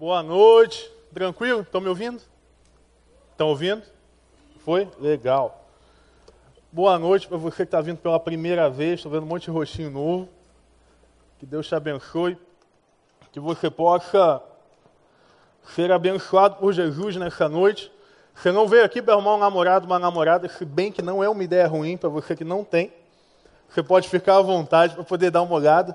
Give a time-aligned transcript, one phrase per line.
[0.00, 0.90] Boa noite.
[1.12, 1.60] Tranquilo?
[1.60, 2.22] Estão me ouvindo?
[3.32, 3.82] Estão ouvindo?
[4.64, 4.88] Foi?
[4.98, 5.62] Legal.
[6.72, 8.94] Boa noite para você que está vindo pela primeira vez.
[8.94, 10.26] Estou vendo um monte de rostinho novo.
[11.38, 12.38] Que Deus te abençoe.
[13.30, 14.42] Que você possa
[15.74, 17.92] ser abençoado por Jesus nessa noite.
[18.34, 21.28] Você não veio aqui para arrumar um namorado, uma namorada, se bem que não é
[21.28, 22.90] uma ideia ruim para você que não tem.
[23.68, 25.94] Você pode ficar à vontade para poder dar uma olhada.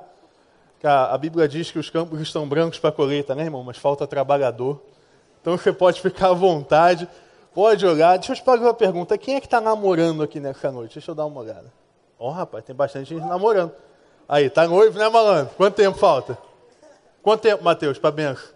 [0.85, 3.63] A Bíblia diz que os campos estão brancos para colheita, né, irmão?
[3.63, 4.81] Mas falta trabalhador.
[5.41, 7.07] Então você pode ficar à vontade,
[7.53, 8.17] pode olhar.
[8.17, 10.95] Deixa eu te fazer uma pergunta: quem é que está namorando aqui nessa noite?
[10.95, 11.71] Deixa eu dar uma olhada.
[12.19, 13.71] Ó, oh, rapaz, tem bastante gente namorando.
[14.27, 15.53] Aí, tá noivo, né, malandro?
[15.55, 16.37] Quanto tempo falta?
[17.21, 18.47] Quanto tempo, Mateus, para benção?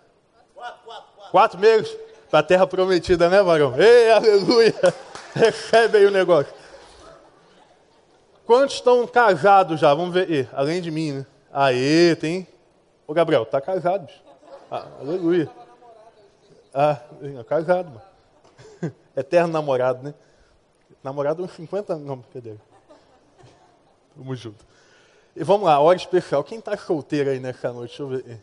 [0.55, 1.31] Quatro, quatro, quatro.
[1.31, 1.97] Quatro meses?
[2.29, 3.73] Para a terra prometida, né, varão?
[3.77, 4.75] Ei, aleluia!
[5.33, 6.53] Recebe aí o negócio.
[8.45, 9.93] Quantos estão casados já?
[9.93, 10.49] Vamos ver.
[10.53, 11.25] Além de mim, né?
[11.51, 12.47] Aê, tem.
[13.07, 14.07] Ô Gabriel, tá casado.
[14.69, 15.49] Ah, aleluia.
[16.73, 17.01] Ah,
[17.47, 18.01] casado, mano.
[19.15, 20.13] Eterno namorado, né?
[21.03, 22.05] Namorado uns 50 anos.
[22.05, 22.59] Não, brincadeira.
[24.15, 24.63] Tamo junto.
[25.35, 26.43] E vamos lá, hora especial.
[26.43, 27.97] Quem tá solteiro aí nessa noite?
[27.97, 28.41] Deixa eu ver.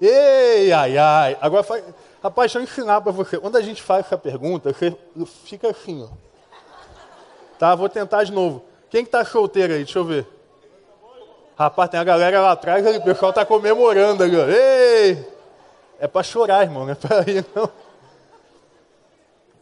[0.00, 1.38] Ei, ai, ai.
[1.40, 1.82] Agora, faz...
[2.22, 3.38] rapaz, deixa eu ensinar para você.
[3.38, 4.96] Quando a gente faz essa pergunta, você
[5.44, 6.08] fica assim, ó.
[7.58, 8.64] Tá, vou tentar de novo.
[8.88, 9.84] Quem que tá solteiro aí?
[9.84, 10.37] Deixa eu ver.
[11.58, 14.36] Rapaz, tem a galera lá atrás, o pessoal está comemorando ali.
[14.36, 15.28] Ei!
[15.98, 17.68] É para chorar, irmão, não é para ir, não.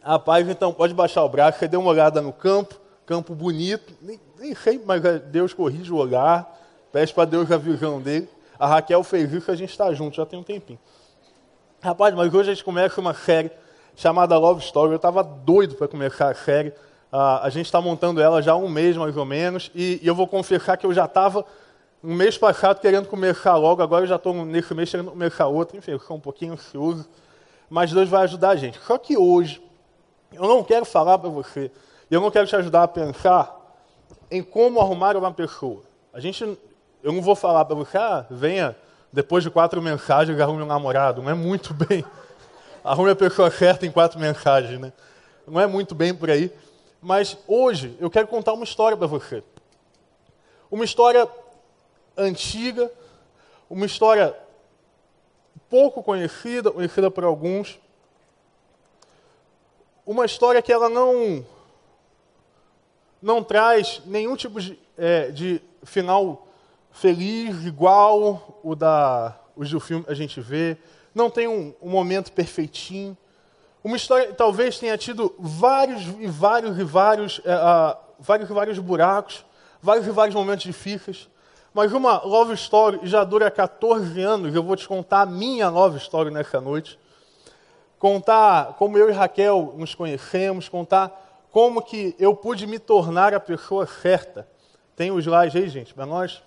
[0.03, 1.57] Rapaz, então, pode baixar o braço.
[1.57, 3.95] Você deu uma olhada no campo, campo bonito.
[3.99, 6.47] Nem, nem sei, mas Deus corrige o olhar.
[6.91, 8.29] Pede para Deus a visão dele.
[8.59, 10.79] A Raquel fez isso, a gente está junto, já tem um tempinho.
[11.81, 13.49] Rapaz, mas hoje a gente começa uma série
[13.95, 14.91] chamada Love Story.
[14.91, 16.69] Eu estava doido para começar a série.
[17.11, 19.71] Uh, a gente está montando ela já há um mês, mais ou menos.
[19.73, 21.43] E, e eu vou confessar que eu já estava
[22.03, 25.77] um mês passado querendo começar logo, agora eu já estou nesse mês querendo começar outro,
[25.77, 27.07] enfim, eu estou um pouquinho ansioso,
[27.69, 28.79] mas Deus vai ajudar a gente.
[28.79, 29.61] Só que hoje,
[30.31, 31.71] eu não quero falar para você,
[32.09, 33.55] eu não quero te ajudar a pensar
[34.29, 35.81] em como arrumar uma pessoa.
[36.13, 36.43] A gente,
[37.03, 38.75] eu não vou falar para você, ah, venha
[39.11, 42.05] depois de quatro mensagens arrume um namorado, não é muito bem.
[42.83, 44.93] Arrume a pessoa certa em quatro mensagens, né?
[45.45, 46.49] Não é muito bem por aí.
[47.01, 49.43] Mas hoje eu quero contar uma história para você.
[50.71, 51.27] Uma história
[52.17, 52.91] antiga,
[53.69, 54.35] uma história
[55.69, 57.79] pouco conhecida, conhecida por alguns.
[60.05, 61.45] Uma história que ela não
[63.21, 66.47] não traz nenhum tipo de, é, de final
[66.91, 70.77] feliz, igual o da os do filme a gente vê.
[71.13, 73.17] Não tem um, um momento perfeitinho.
[73.83, 79.43] Uma história talvez tenha tido vários e vários e vários, é, vários e vários buracos,
[79.81, 81.27] vários e vários momentos difíceis.
[81.77, 84.55] Mas uma love story já dura 14 anos.
[84.55, 86.97] Eu vou te contar a minha love story nessa noite.
[87.99, 93.39] Contar como eu e Raquel nos conhecemos, contar como que eu pude me tornar a
[93.39, 94.47] pessoa certa.
[94.95, 96.41] Tem os slides aí, gente, para nós?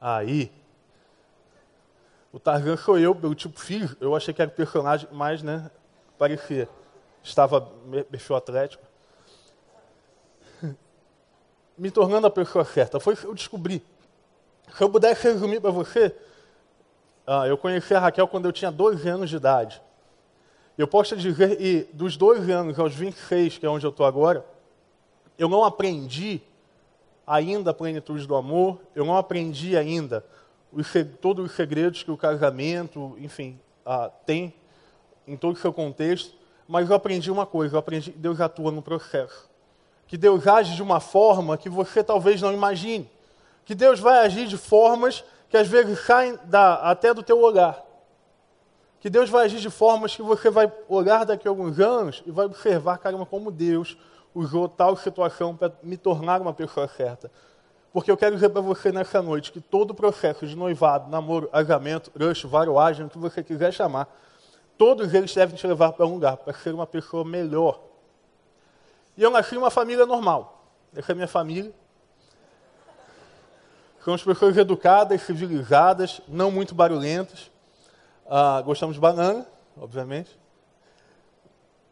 [0.00, 0.52] Aí.
[2.32, 3.96] O Tarzan sou eu, pelo tipo filho.
[4.00, 5.68] Eu achei que era o personagem mais, né?
[6.16, 6.68] Parecia.
[7.20, 7.62] Estava
[8.08, 8.91] perfil atlético
[11.76, 13.00] me tornando a pessoa certa.
[13.00, 13.82] Foi que eu descobri.
[14.76, 16.14] Se eu pudesse resumir para você,
[17.26, 19.82] ah, eu conheci a Raquel quando eu tinha 12 anos de idade.
[20.76, 24.06] Eu posso te dizer, e dos 12 anos aos 26, que é onde eu estou
[24.06, 24.44] agora,
[25.38, 26.40] eu não aprendi
[27.26, 30.24] ainda a plenitude do amor, eu não aprendi ainda
[30.72, 30.88] os,
[31.20, 34.54] todos os segredos que o casamento, enfim, ah, tem
[35.26, 36.34] em todo o seu contexto,
[36.66, 39.51] mas eu aprendi uma coisa, eu aprendi que Deus atua no processo
[40.12, 43.10] que Deus age de uma forma que você talvez não imagine.
[43.64, 47.82] Que Deus vai agir de formas que às vezes saem da, até do teu olhar.
[49.00, 52.30] Que Deus vai agir de formas que você vai olhar daqui a alguns anos e
[52.30, 53.96] vai observar, caramba, como Deus
[54.34, 57.30] usou tal situação para me tornar uma pessoa certa.
[57.90, 61.48] Porque eu quero dizer para você nessa noite que todo o processo de noivado, namoro,
[61.48, 64.14] casamento, rush, varoagem, o que você quiser chamar,
[64.76, 67.91] todos eles devem te levar para um lugar, para ser uma pessoa melhor
[69.16, 70.66] e eu nasci uma família normal.
[70.94, 71.72] Essa é a minha família.
[74.04, 77.50] Somos pessoas educadas, civilizadas, não muito barulhentas.
[78.28, 80.38] Ah, gostamos de banana, obviamente.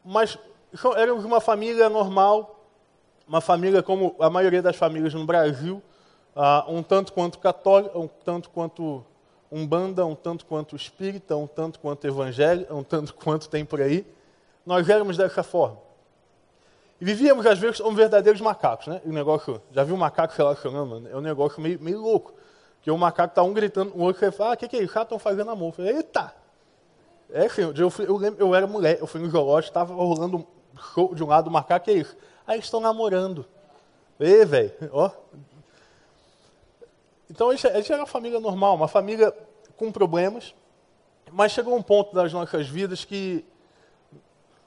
[0.05, 0.37] Mas
[0.97, 2.65] éramos uma família normal,
[3.29, 5.83] uma família como a maioria das famílias no Brasil,
[6.35, 9.05] ah, um tanto quanto católica, um tanto quanto
[9.53, 14.07] umbanda, um tanto quanto espírita, um tanto quanto evangelho, um tanto quanto tem por aí.
[14.65, 15.90] Nós éramos dessa forma.
[17.01, 19.01] E vivíamos, às vezes, como verdadeiros macacos, né?
[19.07, 21.09] O negócio, já viu um macaco relacionando?
[21.09, 22.35] É um negócio meio, meio louco.
[22.83, 24.99] Que o macaco tá um gritando, o outro fala, ah, o que, que é isso?
[24.99, 25.69] Ah, estão fazendo amor.
[25.69, 26.35] Eu falei, eita!
[27.33, 30.47] É, filho, eu, fui, eu, lembro, eu era mulher, eu fui no zoológico, estava rolando
[30.93, 32.17] show de um lado, o macaco, que é isso?
[32.47, 33.47] Aí eles estão namorando.
[34.19, 35.11] Ei, velho, ó.
[37.31, 39.33] Então, a gente era uma família normal, uma família
[39.77, 40.55] com problemas,
[41.33, 43.45] mas chegou um ponto das nossas vidas que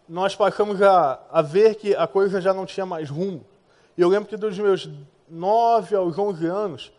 [0.07, 3.45] nós passamos a, a ver que a coisa já não tinha mais rumo.
[3.97, 4.89] E eu lembro que dos meus
[5.29, 6.93] 9 aos 11 anos,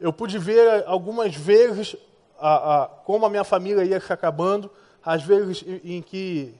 [0.00, 1.96] eu pude ver algumas vezes
[2.38, 4.70] a, a, como a minha família ia se acabando,
[5.04, 6.54] às vezes em, em que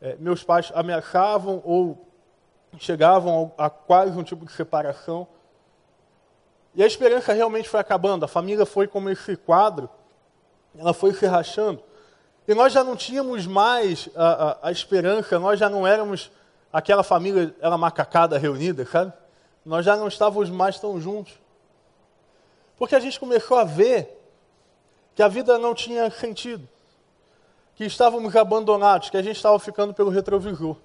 [0.00, 2.06] é, meus pais ameaçavam ou
[2.78, 5.26] chegavam a, a quase um tipo de separação.
[6.74, 9.88] E a esperança realmente foi acabando, a família foi como esse quadro,
[10.76, 11.82] ela foi se rachando.
[12.48, 16.30] E nós já não tínhamos mais a, a, a esperança, nós já não éramos
[16.72, 19.12] aquela família, ela macacada reunida, sabe?
[19.66, 21.34] Nós já não estávamos mais tão juntos.
[22.78, 24.18] Porque a gente começou a ver
[25.14, 26.66] que a vida não tinha sentido.
[27.74, 30.76] Que estávamos abandonados, que a gente estava ficando pelo retrovisor.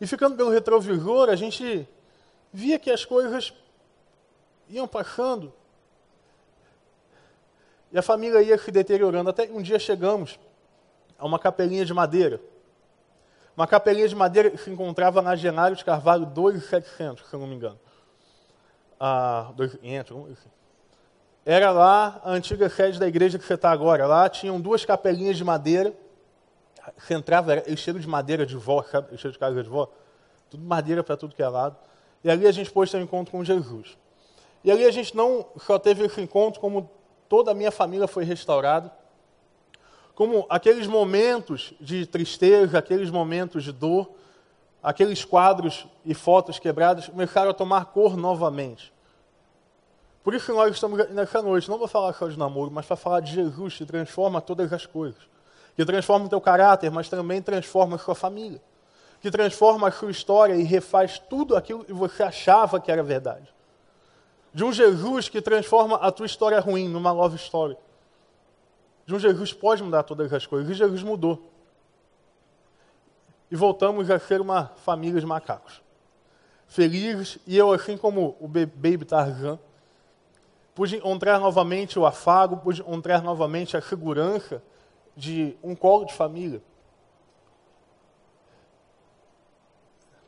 [0.00, 1.88] E ficando pelo retrovisor, a gente
[2.52, 3.52] via que as coisas
[4.68, 5.52] iam passando.
[7.94, 9.30] E a família ia se deteriorando.
[9.30, 10.36] Até um dia chegamos
[11.16, 12.40] a uma capelinha de madeira.
[13.56, 17.46] Uma capelinha de madeira que se encontrava na Genário de Carvalho 2700, se eu não
[17.46, 17.78] me engano.
[18.98, 20.50] Ah, 2500, assim.
[21.46, 24.08] Era lá a antiga sede da igreja que você está agora.
[24.08, 25.94] Lá tinham duas capelinhas de madeira.
[26.98, 29.16] Você entrava, era cheiro de madeira de vó, sabe?
[29.16, 29.88] Cheiro de casa de vó.
[30.50, 31.76] Tudo madeira para tudo que é lado.
[32.24, 33.96] E ali a gente pôs um encontro com Jesus.
[34.64, 36.90] E ali a gente não só teve esse encontro, como
[37.34, 38.92] toda a minha família foi restaurada.
[40.14, 44.08] Como aqueles momentos de tristeza, aqueles momentos de dor,
[44.80, 48.92] aqueles quadros e fotos quebradas começaram a tomar cor novamente.
[50.22, 53.18] Por isso nós estamos nessa noite, não vou falar só de namoro, mas para falar
[53.18, 55.20] de Jesus que transforma todas as coisas.
[55.74, 58.62] Que transforma o teu caráter, mas também transforma a sua família.
[59.20, 63.53] Que transforma a sua história e refaz tudo aquilo que você achava que era verdade
[64.54, 67.76] de um Jesus que transforma a tua história ruim numa nova história.
[69.04, 70.70] De um Jesus que pode mudar todas as coisas.
[70.70, 71.50] E Jesus mudou.
[73.50, 75.82] E voltamos a ser uma família de macacos.
[76.68, 79.58] Felizes, e eu, assim como o Baby Tarzan,
[80.72, 84.62] pude encontrar novamente o afago, pude encontrar novamente a segurança
[85.16, 86.62] de um colo de família.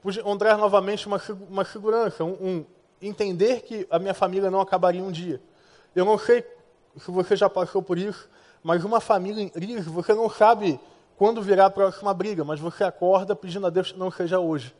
[0.02, 2.66] Pude encontrar novamente uma, uma segurança, um, um,
[3.00, 5.40] entender que a minha família não acabaria um dia.
[5.94, 6.44] Eu não sei
[6.96, 8.28] se você já passou por isso,
[8.62, 10.80] mas uma família em crise, você não sabe
[11.16, 14.74] quando virá a próxima briga, mas você acorda pedindo a Deus que não seja hoje.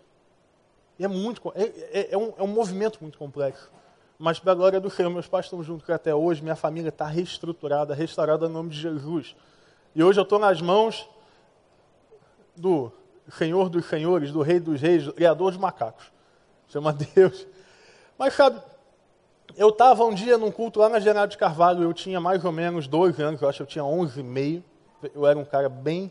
[0.99, 3.71] E é muito, é, é, é, um, é um movimento muito complexo.
[4.19, 7.95] Mas, pela glória do Senhor, meus pais estão juntos até hoje, minha família está reestruturada,
[7.95, 9.37] restaurada em nome de Jesus.
[9.95, 11.09] E hoje eu estou nas mãos
[12.57, 12.91] do
[13.37, 16.11] Senhor dos Senhores, do Rei dos Reis, do Criador dos macacos.
[16.69, 17.47] Chama Deus.
[18.19, 18.61] Mas sabe,
[19.57, 22.53] eu estava um dia num culto lá na General de Carvalho, eu tinha mais ou
[22.53, 24.65] menos 12 anos, eu acho que eu tinha 11 e meio.
[25.15, 26.11] Eu era um cara bem,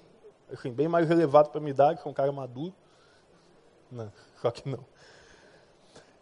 [0.52, 2.74] assim, bem mais elevado para minha idade, que um cara maduro.
[3.92, 4.12] Não,
[4.42, 4.86] só que não.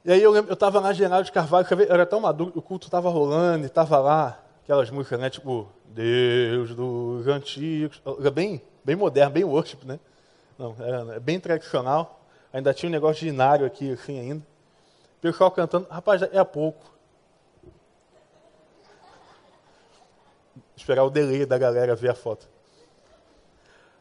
[0.05, 2.87] E aí eu eu estava na General de Carvalho, eu era tão maduro, o culto
[2.87, 8.95] estava rolando, e estava lá, aquelas músicas, né, tipo, Deus dos antigos, era bem, bem
[8.95, 9.99] moderno, bem worship, né?
[10.57, 12.21] Não, era bem tradicional.
[12.51, 14.52] Ainda tinha um negócio de inário aqui, assim, ainda
[15.23, 16.83] pessoal cantando, rapaz, é a pouco.
[20.75, 22.49] Esperar o delay da galera ver a foto.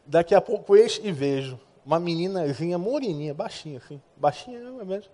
[0.05, 5.09] Daqui a pouco eis e vejo uma meninazinha moreninha, baixinha assim, baixinha mesmo,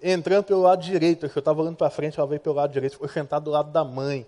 [0.00, 3.08] entrando pelo lado direito, eu estava olhando para frente, ela veio pelo lado direito, foi
[3.08, 4.24] sentada do lado da mãe.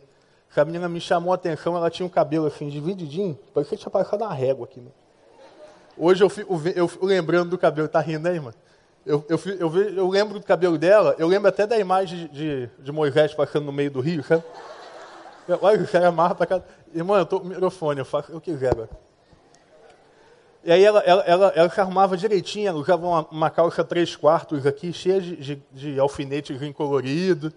[0.50, 3.90] Essa menina me chamou a atenção, ela tinha um cabelo assim, divididinho, parecia que tinha
[3.90, 4.80] passado uma régua aqui.
[4.80, 4.90] Né?
[5.96, 8.56] Hoje eu fico, eu fico lembrando do cabelo, tá rindo aí, mano?
[9.06, 12.92] Eu, eu, eu, eu, lembro do cabelo dela, eu lembro até da imagem de, de
[12.92, 14.42] Moisés passando no meio do rio, sabe?
[15.60, 16.64] Olha, o cara amarra pra casa.
[16.94, 18.72] Irmão, eu tô com o microfone, eu faço o que quiser.
[20.64, 24.16] E aí ela, ela, ela, ela se arrumava direitinho, ela usava uma, uma calça três
[24.16, 27.52] quartos aqui, cheia de, de, de alfinetes colorido.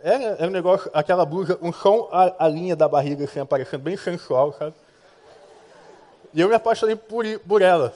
[0.00, 3.82] Era, era um negócio, aquela blusa, um som, a, a linha da barriga assim, aparecendo,
[3.82, 4.74] bem sensual, sabe?
[6.32, 7.92] E eu me apaixonei por, por ela.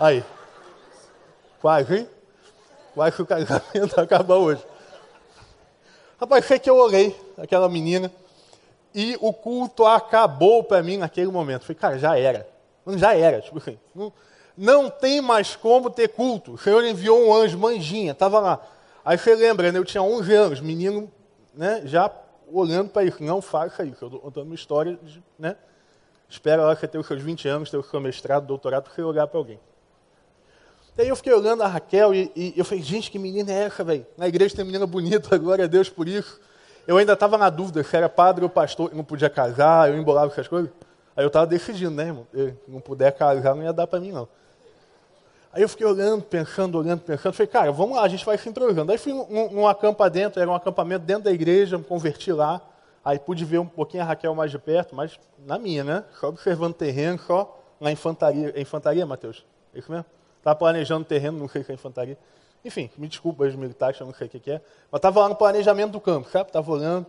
[0.00, 0.24] Aí.
[1.60, 2.08] Quase?
[2.94, 4.64] Quase o casamento acaba hoje.
[6.18, 8.10] Rapaz, sei que eu olhei aquela menina
[8.94, 11.62] e o culto acabou para mim naquele momento.
[11.62, 12.48] Falei, cara, já era.
[12.96, 13.78] Já era, tipo assim.
[13.94, 14.12] Não,
[14.56, 16.54] não tem mais como ter culto.
[16.54, 18.60] O Senhor enviou um anjo, manjinha, estava lá.
[19.04, 19.78] Aí você lembra, né?
[19.78, 21.12] Eu tinha 11 anos, menino
[21.56, 22.10] né, já
[22.52, 24.04] olhando para isso, não faça isso.
[24.04, 25.56] Eu estou contando uma história, de, né?
[26.28, 28.92] Espera lá que você tenha os seus 20 anos, ter o seu mestrado, doutorado, para
[28.92, 29.58] você olhar para alguém.
[30.98, 33.64] E aí eu fiquei olhando a Raquel e, e eu falei, gente, que menina é
[33.64, 34.06] essa, velho?
[34.16, 36.40] Na igreja tem menina bonita, glória a Deus por isso.
[36.86, 39.98] Eu ainda estava na dúvida se era padre ou pastor, eu não podia casar, eu
[39.98, 40.70] embolava essas coisas.
[41.14, 42.26] Aí eu estava decidindo, né, irmão?
[42.66, 44.26] Não puder casar, não ia dar para mim, não.
[45.52, 47.32] Aí eu fiquei olhando, pensando, olhando, pensando.
[47.32, 48.90] Falei, cara, vamos lá, a gente vai se entrosando.
[48.90, 52.60] Aí fui num, num acampa dentro, era um acampamento dentro da igreja, me converti lá.
[53.04, 56.04] Aí pude ver um pouquinho a Raquel mais de perto, mas na minha, né?
[56.20, 58.52] Só observando o terreno, só na infantaria.
[58.54, 59.44] É infantaria, Matheus?
[59.74, 60.06] É isso mesmo?
[60.46, 62.16] Estava planejando o terreno, não sei se é infantaria.
[62.64, 64.60] Enfim, me desculpa os militares, eu não sei o que é.
[64.92, 66.50] Mas estava lá no planejamento do campo, sabe?
[66.50, 67.04] Estava olhando.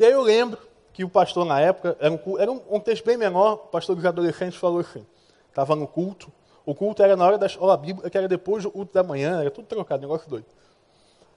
[0.00, 0.58] E aí eu lembro
[0.94, 3.94] que o pastor na época, era um, era um, um texto bem menor, o pastor
[3.94, 5.04] dos adolescentes falou assim,
[5.46, 6.32] estava no culto,
[6.64, 9.42] o culto era na hora da escola bíblica, que era depois do culto da manhã,
[9.42, 10.46] era tudo trocado, negócio doido.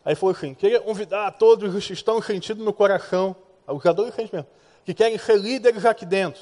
[0.05, 3.35] Aí falou assim, queria convidar a todos os que estão sentindo no coração,
[3.67, 4.47] os adolescentes mesmo,
[4.85, 6.41] que querem ser líderes aqui dentro.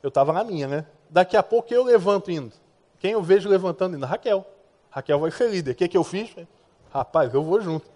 [0.00, 0.86] Eu estava na minha, né?
[1.10, 2.52] Daqui a pouco eu levanto indo.
[3.04, 4.06] Quem eu vejo levantando indo?
[4.06, 4.46] Raquel.
[4.88, 5.72] Raquel vai ser líder.
[5.72, 6.34] O que, que eu fiz?
[6.90, 7.86] Rapaz, eu vou junto.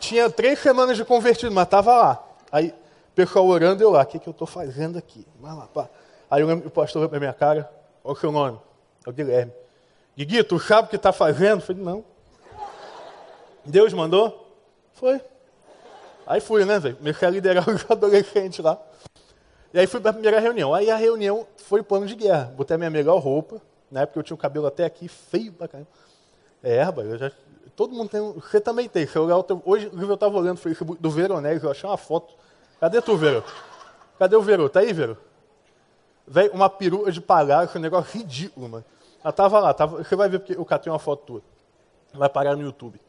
[0.00, 2.26] Tinha três semanas de convertido, mas estava lá.
[2.50, 2.74] Aí,
[3.14, 5.26] pessoal orando, eu lá, o que, que eu estou fazendo aqui?
[5.38, 5.86] lá, pá.
[6.30, 7.70] Aí eu o pastor veio para minha cara,
[8.02, 8.58] qual o seu nome?
[9.06, 9.52] É o Guilherme.
[10.16, 11.60] Guigui, tu sabe o que está fazendo?
[11.60, 12.02] Eu falei, não.
[13.66, 14.50] Deus mandou?
[14.94, 15.20] Foi.
[16.26, 16.96] Aí fui, né, velho?
[16.96, 18.80] Comecei a liderar os adolescentes lá.
[19.72, 20.74] E aí fui para a primeira reunião.
[20.74, 22.52] Aí a reunião foi plano de guerra.
[22.56, 23.60] Botei a minha melhor roupa.
[23.90, 25.88] Na época eu tinha o cabelo até aqui, feio pra caramba.
[26.62, 27.30] É, rapaz, já,
[27.76, 28.20] todo mundo tem.
[28.32, 29.06] Você também tem.
[29.06, 32.34] Se eu teu, hoje eu estava olhando o Facebook do Veronese, eu achei uma foto.
[32.80, 33.44] Cadê tu, Vero?
[34.18, 34.68] Cadê o Vero?
[34.68, 35.16] Tá aí, Vero?
[36.26, 38.84] Velho, uma perua de palhaço, um negócio ridículo, mano.
[39.22, 41.42] Ela tava lá, tava, você vai ver porque eu catei uma foto tua.
[42.12, 43.00] Vai parar no YouTube.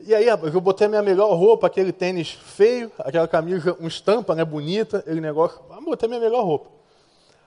[0.00, 4.32] E aí, eu botei a minha melhor roupa, aquele tênis feio, aquela camisa, um estampa,
[4.34, 5.60] né, bonita, aquele negócio.
[5.68, 6.70] Eu botei a minha melhor roupa.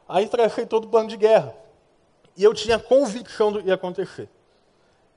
[0.08, 1.56] Aí tracei todo o plano de guerra.
[2.36, 4.28] E eu tinha convicção do que ia acontecer.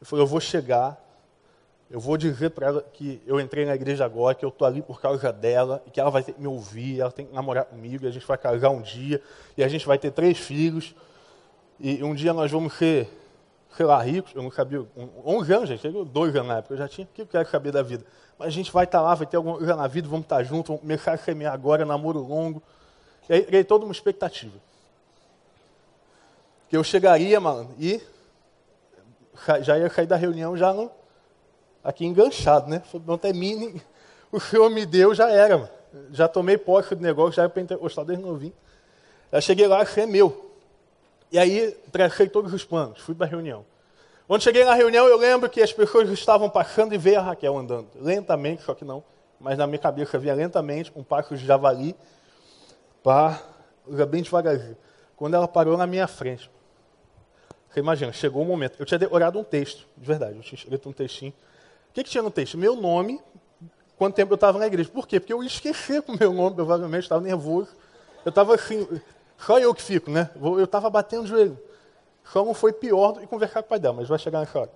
[0.01, 1.03] Eu falei, eu vou chegar,
[1.91, 4.81] eu vou dizer para ela que eu entrei na igreja agora, que eu estou ali
[4.81, 7.65] por causa dela, e que ela vai ter que me ouvir, ela tem que namorar
[7.65, 9.21] comigo, e a gente vai casar um dia,
[9.57, 10.95] e a gente vai ter três filhos,
[11.81, 13.09] e um dia nós vamos ser
[13.77, 14.87] sei lá, ricos, eu não sabia,
[15.25, 17.73] 11 anos, gente, dois anos na época, eu já tinha, o que eu quero saber
[17.73, 18.05] da vida?
[18.39, 20.37] Mas a gente vai estar tá lá, vai ter alguma coisa na vida, vamos estar
[20.37, 22.63] tá juntos, vamos começar a semear agora, namoro longo.
[23.29, 24.57] E aí, aí toda uma expectativa.
[26.69, 28.01] Que eu chegaria, mano, e
[29.63, 30.91] já ia sair da reunião já no,
[31.83, 32.83] aqui enganchado, né?
[33.05, 33.83] Não até mini,
[34.31, 35.71] o Senhor me deu, já era, mano.
[36.11, 38.55] Já tomei posse do negócio, já era pentecostal desde novinho.
[39.33, 40.54] Já cheguei lá, isso é meu.
[41.35, 43.67] E aí tracei todos os planos, fui para a reunião.
[44.29, 47.59] Quando cheguei na reunião, eu lembro que as pessoas estavam passando e veio a Raquel
[47.59, 49.03] andando, lentamente, só que não,
[49.41, 51.97] mas na minha cabeça via lentamente um passo de javali,
[53.03, 53.43] pá,
[54.09, 54.77] bem devagarzinho.
[55.17, 56.49] Quando ela parou na minha frente,
[57.69, 58.77] você imagina, chegou o um momento.
[58.79, 61.33] Eu tinha orado um texto, de verdade, eu tinha escrito um textinho.
[61.91, 62.57] O que, que tinha no texto?
[62.57, 63.21] Meu nome,
[63.99, 64.89] quanto tempo eu estava na igreja.
[64.89, 65.19] Por quê?
[65.19, 67.75] Porque eu esqueci o meu nome, provavelmente, estava nervoso.
[68.25, 68.87] Eu estava assim,
[69.45, 70.31] só eu que fico, né?
[70.35, 71.59] Eu estava batendo o joelho.
[72.25, 74.59] Só não foi pior do que conversar com o pai dela, mas vai chegar nessa
[74.59, 74.71] hora.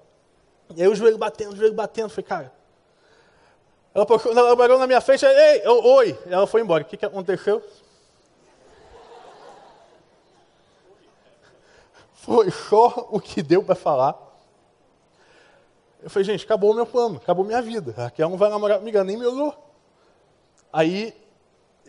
[0.76, 2.10] E aí o joelho batendo, o joelho batendo.
[2.10, 2.52] Falei, cara.
[3.94, 6.18] Ela, ela parou na minha frente, ei, eu, oi.
[6.26, 6.82] Ela foi embora.
[6.82, 7.62] O que, que aconteceu?
[12.12, 14.16] Foi só o que deu para falar.
[16.02, 17.94] Eu falei, gente, acabou o meu plano, acabou minha vida.
[17.96, 19.54] A Raquel não vai namorar comigo, nem me olhou.
[20.70, 21.14] Aí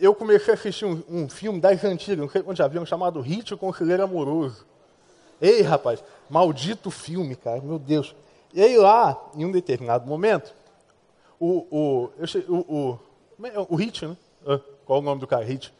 [0.00, 3.20] eu comecei a assistir um, um filme das antigas, não sei quando já viram, chamado
[3.20, 4.66] Hit, o Conselheiro Amoroso.
[5.40, 8.14] Ei, rapaz, maldito filme, cara, meu Deus.
[8.52, 10.52] E aí lá, em um determinado momento,
[11.38, 12.98] o, o, eu, o,
[13.38, 14.16] o, é, o Hit, né?
[14.46, 15.44] Ah, qual o nome do cara?
[15.44, 15.72] Hit.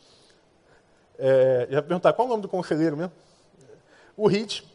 [1.19, 3.13] É, ia perguntar, qual o nome do conselheiro mesmo?
[4.17, 4.67] O Hit,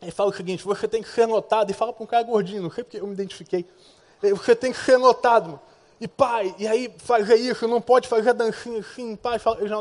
[0.00, 2.62] ele fala o seguinte, você tem que ser notado, e fala para um cara gordinho,
[2.62, 3.66] não sei porque eu me identifiquei.
[4.20, 5.60] Você tem que ser notado.
[6.00, 9.76] E pai, e aí fazer isso, não pode fazer dancinha assim, pai, fala, já,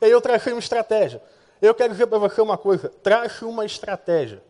[0.00, 1.22] e aí eu tracei uma estratégia.
[1.60, 4.42] Eu quero dizer para você uma coisa, trace uma estratégia.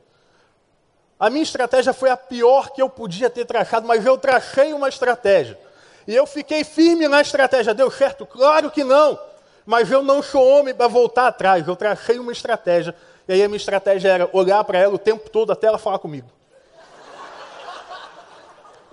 [1.21, 4.89] A minha estratégia foi a pior que eu podia ter traçado, mas eu tracei uma
[4.89, 5.59] estratégia.
[6.07, 7.73] E eu fiquei firme na estratégia.
[7.73, 8.27] Deu certo?
[8.27, 9.17] Claro que não.
[9.65, 11.69] Mas eu não sou homem para voltar atrás.
[11.69, 12.93] Eu tracei uma estratégia.
[13.29, 16.01] E aí a minha estratégia era olhar para ela o tempo todo até ela falar
[16.01, 16.29] comigo.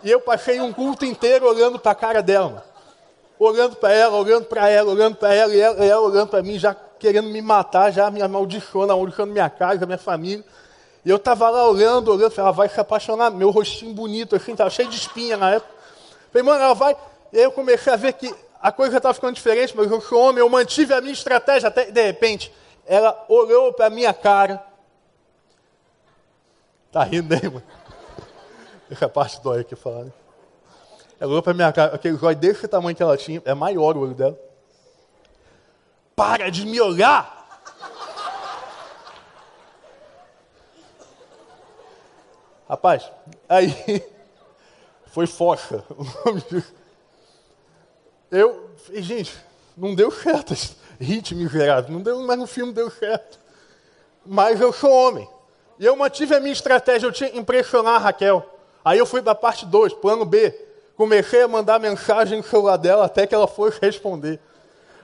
[0.04, 2.66] E eu passei um culto inteiro olhando para a cara dela.
[3.38, 6.60] Olhando para ela, olhando para ela, olhando para ela, e ela, ela olhando para mim,
[6.60, 10.44] já querendo me matar, já me amaldiçoando, amaldiçoando minha casa, minha família.
[11.06, 14.52] E eu estava lá olhando, olhando, falei, ela vai se apaixonar, meu rostinho bonito, assim,
[14.52, 15.74] estava cheio de espinha na época.
[16.32, 16.96] Falei, mano, ela vai.
[17.32, 20.22] E aí eu comecei a ver que a coisa estava ficando diferente, mas eu sou
[20.22, 22.54] homem, eu mantive a minha estratégia até de repente.
[22.86, 24.62] Ela olhou para minha cara.
[26.92, 27.64] Tá rindo aí, mano?
[28.90, 30.12] Essa parte dói aqui falando.
[31.20, 34.00] Ela olhou para minha cara, aquele olho desse tamanho que ela tinha, é maior o
[34.00, 34.40] olho dela.
[36.16, 37.38] Para de me olhar!
[42.68, 43.12] Rapaz,
[43.48, 43.74] aí
[45.08, 45.84] foi focha.
[48.30, 49.36] Eu, gente,
[49.76, 53.40] não deu certo esse hit miserável, não deu, mas no filme deu certo.
[54.24, 55.28] Mas eu sou homem.
[55.80, 58.59] E eu mantive a minha estratégia, eu tinha impressionar a Raquel.
[58.84, 60.52] Aí eu fui para a parte 2, plano B.
[60.96, 64.40] Comecei a mandar mensagem no celular dela até que ela fosse responder.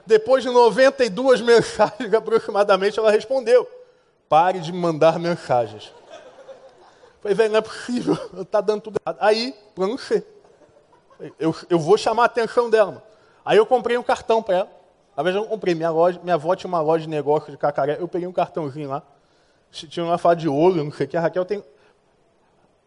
[0.04, 3.68] Depois de 92 mensagens aproximadamente, ela respondeu.
[4.28, 5.92] Pare de mandar mensagens.
[7.20, 9.18] Falei, velho, não é possível, está dando tudo errado.
[9.20, 10.24] Aí, plano C.
[11.38, 12.92] Eu, eu vou chamar a atenção dela.
[12.92, 13.02] Mano.
[13.44, 14.70] Aí eu comprei um cartão para ela.
[15.16, 17.96] Às vezes eu comprei, minha, loja, minha avó tinha uma loja de negócio de cacaré,
[17.98, 19.02] eu peguei um cartãozinho lá.
[19.70, 21.16] Tinha uma fala de olho, não sei o que.
[21.16, 21.64] A Raquel tem.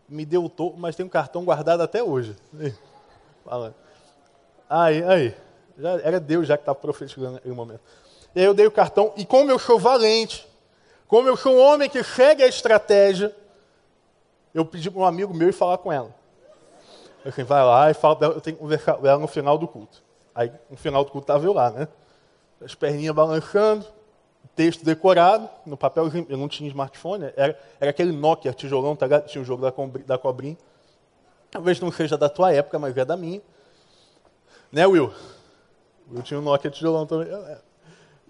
[0.09, 2.35] Me deu o topo, mas tem um cartão guardado até hoje.
[3.45, 3.75] Fala.
[4.69, 5.35] Aí, aí.
[5.77, 7.81] Já, era Deus já que estava profetizando naquele momento.
[8.35, 10.47] E aí eu dei o cartão, e como eu sou valente,
[11.07, 13.35] como eu sou um homem que segue a estratégia,
[14.53, 16.13] eu pedi para um amigo meu ir falar com ela.
[17.23, 19.67] Eu falei, vai lá e fala eu tenho que conversar com ela no final do
[19.67, 20.03] culto.
[20.33, 21.87] Aí, no final do culto, estava eu lá, né?
[22.63, 23.85] As perninhas balançando,
[24.59, 29.41] texto decorado, no papelzinho, eu não tinha smartphone, era, era aquele Nokia tijolão, tá, tinha
[29.41, 29.71] o jogo da,
[30.05, 30.57] da cobrinha.
[31.49, 33.41] Talvez não seja da tua época, mas é da minha.
[34.69, 35.13] Né, Will?
[36.13, 37.33] Eu tinha um Nokia tijolão também.
[37.33, 37.57] É.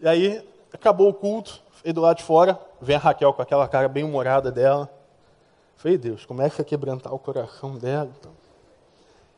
[0.03, 3.67] E aí, acabou o culto, e do lado de fora, vem a Raquel com aquela
[3.67, 4.87] cara bem humorada dela.
[5.77, 8.11] Falei, Deus, começa a quebrantar o coração dela.
[8.19, 8.31] Então.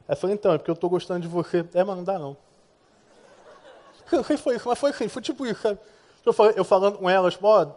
[0.09, 1.65] Aí falei, então, é porque eu estou gostando de você.
[1.73, 2.35] É, mas não dá não.
[4.11, 5.79] Não sei foi isso, mas foi assim, foi tipo isso, sabe?
[6.25, 7.67] Eu, eu falando com elas, tipo, ó,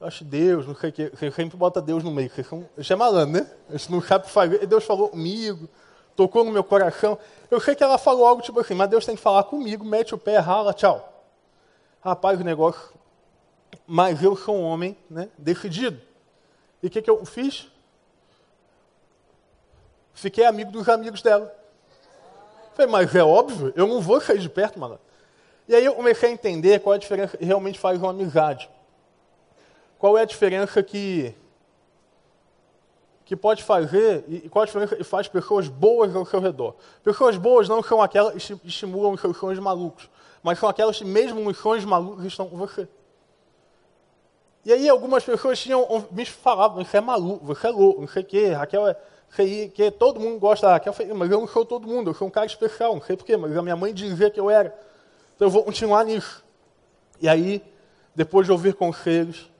[0.00, 1.10] acho Deus, não sei o quê.
[1.14, 2.30] Você sempre bota Deus no meio,
[2.76, 3.50] isso é malandro, né?
[3.68, 4.62] Você não sabe fazer.
[4.62, 5.68] E Deus falou comigo,
[6.16, 7.18] tocou no meu coração.
[7.50, 10.14] Eu sei que ela falou algo tipo assim, mas Deus tem que falar comigo, mete
[10.14, 11.06] o pé, rala, tchau.
[12.02, 12.98] Rapaz, o negócio.
[13.86, 16.00] Mas eu sou um homem, né, decidido.
[16.82, 17.70] E o que, que eu fiz?
[20.14, 21.54] Fiquei amigo dos amigos dela.
[22.74, 24.98] Falei, mas é óbvio, eu não vou sair de perto, mano.
[25.70, 28.68] E aí eu comecei a entender qual é a diferença que realmente faz uma amizade.
[30.00, 31.32] Qual é a diferença que,
[33.24, 36.74] que pode fazer e qual a diferença que faz pessoas boas ao seu redor.
[37.04, 40.10] Pessoas boas não são aquelas que estimulam os seus sonhos malucos,
[40.42, 42.88] mas são aquelas que mesmo nos sonhos malucos estão com você.
[44.64, 48.22] E aí algumas pessoas tinham, me falavam, você é maluco, você é louco, não sei
[48.22, 48.96] o quê, Raquel é
[49.72, 50.92] que todo mundo gosta da Raquel.
[51.14, 53.56] Mas eu não sou todo mundo, eu sou um cara especial, não sei porquê, mas
[53.56, 54.89] a minha mãe dizia que eu era.
[55.40, 56.44] Então eu vou continuar nisso.
[57.18, 57.64] E aí,
[58.14, 59.50] depois de ouvir conselhos,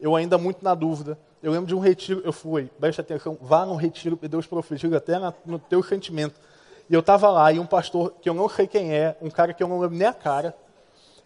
[0.00, 3.66] eu ainda muito na dúvida, eu lembro de um retiro, eu fui, preste atenção, vá
[3.66, 6.40] no retiro, e Deus profetiza até na, no teu sentimento.
[6.88, 9.52] E eu estava lá, e um pastor, que eu não sei quem é, um cara
[9.52, 10.56] que eu não lembro nem a cara,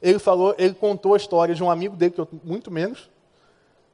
[0.02, 3.08] ele falou, ele contou a história de um amigo dele, que eu muito menos,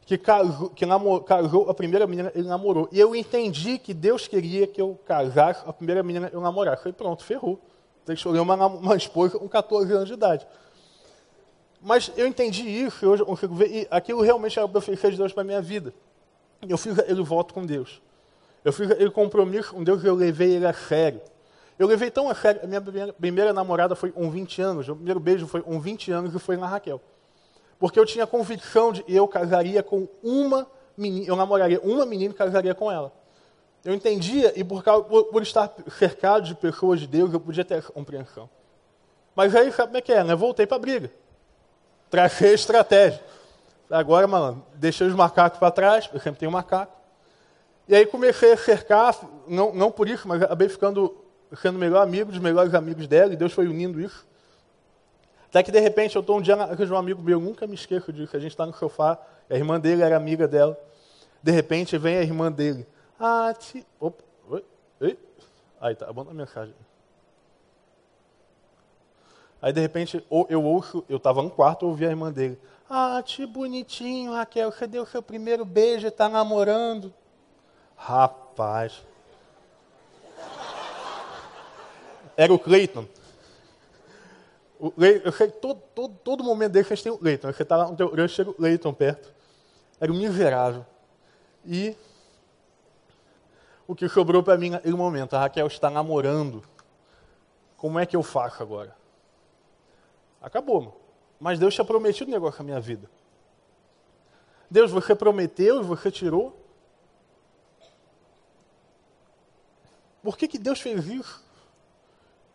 [0.06, 2.88] que, casou, que namorou, casou a primeira menina, ele namorou.
[2.90, 6.82] E eu entendi que Deus queria que eu casasse a primeira menina eu namorasse.
[6.82, 7.60] Falei, pronto, ferrou.
[8.04, 10.46] Que escolher uma, uma esposa com 14 anos de idade.
[11.80, 15.32] Mas eu entendi isso, eu consigo ver, e aquilo realmente era a profecia de Deus
[15.32, 15.92] para a minha vida.
[16.68, 18.00] Eu fiz ele voto com Deus.
[18.64, 21.20] Eu fiz ele compromisso com Deus e eu levei ele a sério.
[21.78, 24.94] Eu levei tão a sério, a minha primeira, primeira namorada foi com 20 anos, o
[24.94, 27.00] primeiro beijo foi com 20 anos e foi na Raquel.
[27.78, 32.36] Porque eu tinha convicção de eu casaria com uma menina, eu namoraria uma menina e
[32.36, 33.12] casaria com ela.
[33.84, 37.64] Eu entendia, e por, causa, por, por, estar cercado de pessoas de Deus, eu podia
[37.64, 38.48] ter essa compreensão.
[39.34, 40.22] Mas aí, sabe como é que é?
[40.22, 40.34] Né?
[40.36, 41.10] Voltei para a briga.
[42.08, 43.20] Tracei a estratégia.
[43.90, 46.96] Agora, mano, deixei os macacos para trás, eu sempre tenho macaco.
[47.88, 49.18] E aí comecei a cercar,
[49.48, 51.16] não, não por isso, mas acabei ficando
[51.60, 54.26] sendo melhor amigo dos melhores amigos dela, e Deus foi unindo isso.
[55.48, 57.66] Até que de repente eu estou um dia na casa de um amigo meu, nunca
[57.66, 59.18] me esqueço disso, a gente está no sofá,
[59.50, 60.78] a irmã dele era amiga dela.
[61.42, 62.86] De repente vem a irmã dele.
[63.24, 63.86] Ah, ti...
[64.00, 64.64] Opa, oi,
[65.00, 65.18] oi.
[65.80, 66.74] Aí tá, manda a mensagem.
[69.62, 72.60] Aí de repente eu ouço, eu estava no quarto, eu ouvi a irmã dele.
[72.90, 77.14] Ah, que bonitinho, Raquel, você deu o seu primeiro beijo está namorando.
[77.94, 79.04] Rapaz.
[82.36, 83.06] Era o Cleiton.
[85.24, 87.52] Eu sei todo, todo, todo momento dele vocês têm o Leighton.
[87.52, 89.32] Você está lá no teu o Leighton perto.
[90.00, 90.84] Era um miserável.
[91.64, 91.96] E
[93.86, 96.62] o que sobrou para mim naquele momento, a Raquel está namorando
[97.76, 98.96] Como é que eu faço agora?
[100.40, 100.94] Acabou, mano.
[101.38, 103.10] Mas Deus tinha prometido um negócio com a minha vida.
[104.70, 106.56] Deus, você prometeu e você tirou.
[110.22, 111.44] Por que, que Deus fez isso?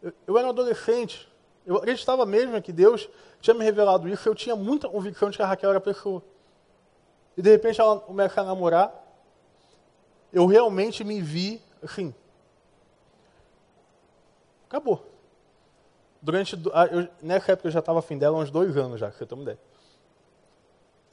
[0.02, 1.30] Eu, eu era um adolescente.
[1.66, 3.10] Eu acreditava mesmo que Deus
[3.42, 4.28] tinha me revelado isso.
[4.28, 6.24] Eu tinha muita convicção de que a Raquel era pessoa.
[7.36, 9.07] E de repente ela começa a namorar.
[10.32, 12.13] Eu realmente me vi assim.
[14.68, 15.06] Acabou.
[16.22, 19.18] Durante, eu, nessa época eu já estava afim dela há uns dois anos já, que
[19.18, 19.60] você tem uma ideia.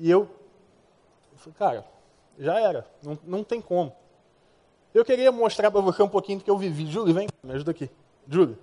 [0.01, 0.29] E eu,
[1.47, 1.85] eu cara,
[2.39, 3.95] já era, não, não tem como.
[4.93, 6.87] Eu queria mostrar para você um pouquinho do que eu vivi.
[6.87, 7.91] Júlio, vem, me ajuda aqui.
[8.29, 8.59] Júlio,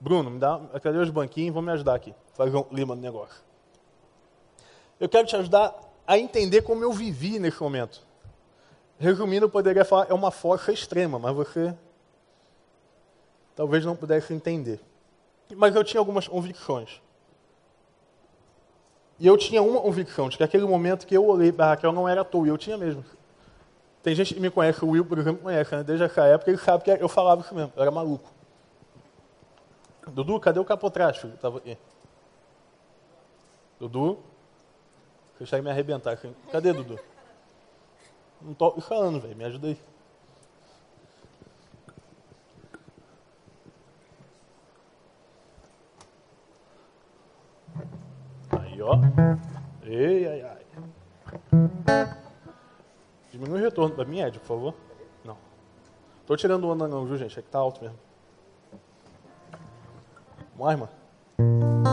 [0.00, 1.52] Bruno, me dá, cadê os banquinhos?
[1.52, 2.14] Vão me ajudar aqui.
[2.34, 3.42] Fazer um lima no negócio.
[4.98, 5.74] Eu quero te ajudar
[6.06, 8.06] a entender como eu vivi nesse momento.
[8.98, 11.74] Resumindo, eu poderia falar, é uma força extrema, mas você
[13.54, 14.80] talvez não pudesse entender.
[15.54, 17.00] Mas eu tinha algumas convicções.
[19.18, 22.08] E eu tinha uma convicção, de que aquele momento que eu olhei para Raquel não
[22.08, 23.04] era à toa, e eu tinha mesmo.
[24.02, 25.82] Tem gente que me conhece, o Will, por exemplo, conhece, né?
[25.82, 28.30] desde essa época, ele sabe que eu falava isso mesmo, eu era maluco.
[30.08, 31.36] Dudu, cadê o capotraste, filho?
[31.36, 31.76] Tava aqui.
[33.78, 34.18] Dudu,
[35.38, 36.18] consegue me arrebentar.
[36.50, 36.98] Cadê Dudu?
[38.40, 39.78] Não tô falando, velho, me ajuda aí.
[48.50, 48.94] Aí, ó.
[49.82, 50.66] Ei, ai, ai.
[53.32, 54.74] Diminui o retorno para mim, Ed, por favor.
[55.24, 55.36] Não.
[56.26, 57.38] Tô tirando onda não, viu, gente?
[57.38, 57.98] É que tá alto mesmo.
[60.56, 61.87] Vamos lá, irmã.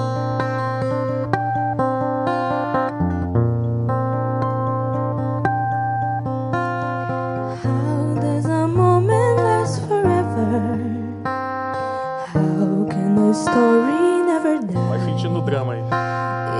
[15.35, 15.81] O drama aí.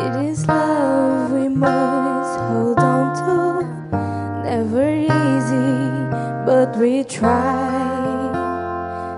[0.05, 3.63] It is love we must hold on to.
[4.43, 5.85] Never easy,
[6.45, 8.33] but we try.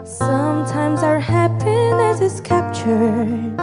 [0.06, 3.57] Sometimes our happiness is captured.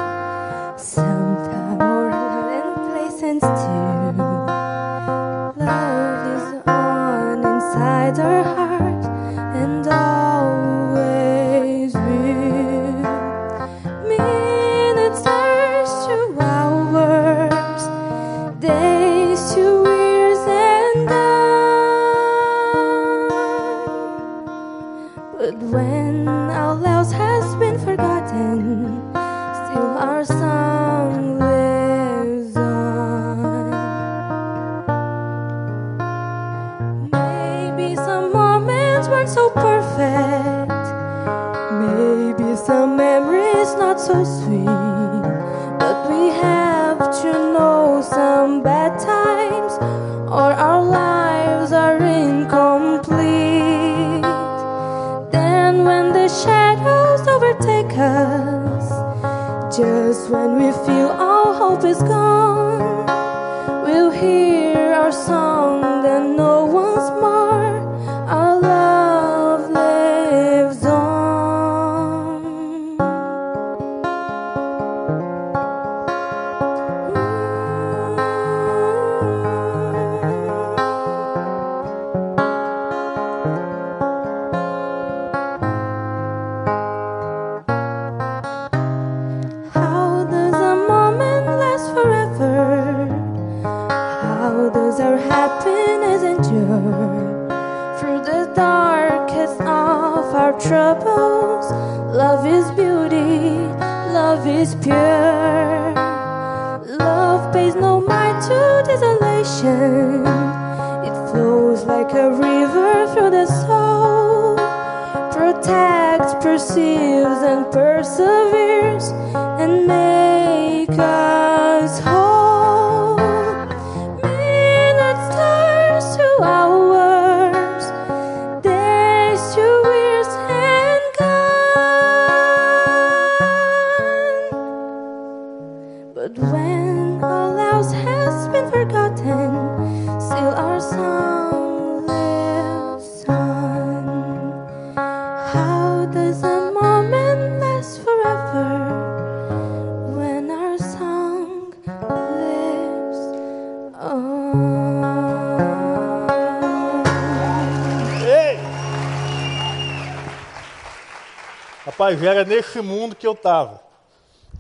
[162.14, 163.83] Rapaz, era nesse mundo que eu estava.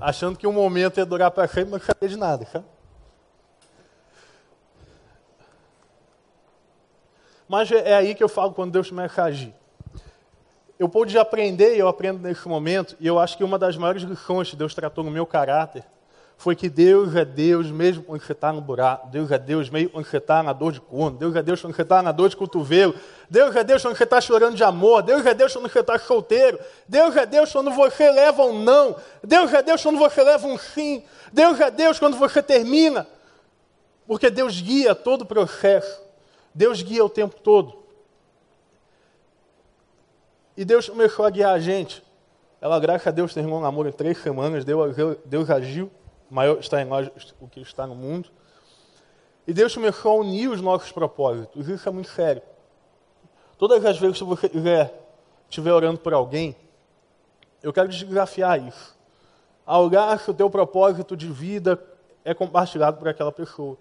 [0.00, 2.64] Achando que um momento ia durar para sempre, mas não sabia de nada, sabe?
[7.48, 9.54] Mas é, é aí que eu falo quando Deus começa a agir.
[10.78, 14.02] Eu pude aprender, e eu aprendo nesse momento, e eu acho que uma das maiores
[14.02, 15.84] lições que Deus tratou no meu caráter
[16.44, 19.88] foi que Deus é Deus mesmo quando você está no buraco, Deus é Deus mesmo
[19.88, 22.28] quando você está na dor de corno, Deus é Deus quando você está na dor
[22.28, 22.94] de cotovelo,
[23.30, 25.98] Deus é Deus quando você está chorando de amor, Deus é Deus quando você está
[25.98, 30.46] solteiro, Deus é Deus quando você leva um não, Deus é Deus quando você leva
[30.46, 31.02] um sim,
[31.32, 33.06] Deus é Deus quando você termina,
[34.06, 35.98] porque Deus guia todo o processo.
[36.54, 37.74] Deus guia o tempo todo.
[40.54, 42.04] E Deus começou a guiar a gente.
[42.60, 44.62] Ela, graças a Deus, terminou um namoro em três semanas.
[44.62, 45.90] Deus agiu.
[46.30, 47.08] Maior está em nós
[47.40, 48.30] o que está no mundo.
[49.46, 51.68] E Deus começou a unir os nossos propósitos.
[51.68, 52.42] Isso é muito sério.
[53.58, 54.92] Todas as vezes que você estiver,
[55.48, 56.56] estiver orando por alguém,
[57.62, 58.94] eu quero desafiar isso.
[59.66, 61.82] Algar que o teu propósito de vida
[62.24, 63.78] é compartilhado por aquela pessoa.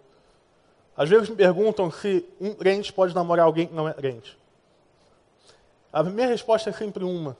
[0.95, 4.37] Às vezes me perguntam se um crente pode namorar alguém que não é crente.
[5.91, 7.35] A minha resposta é sempre uma.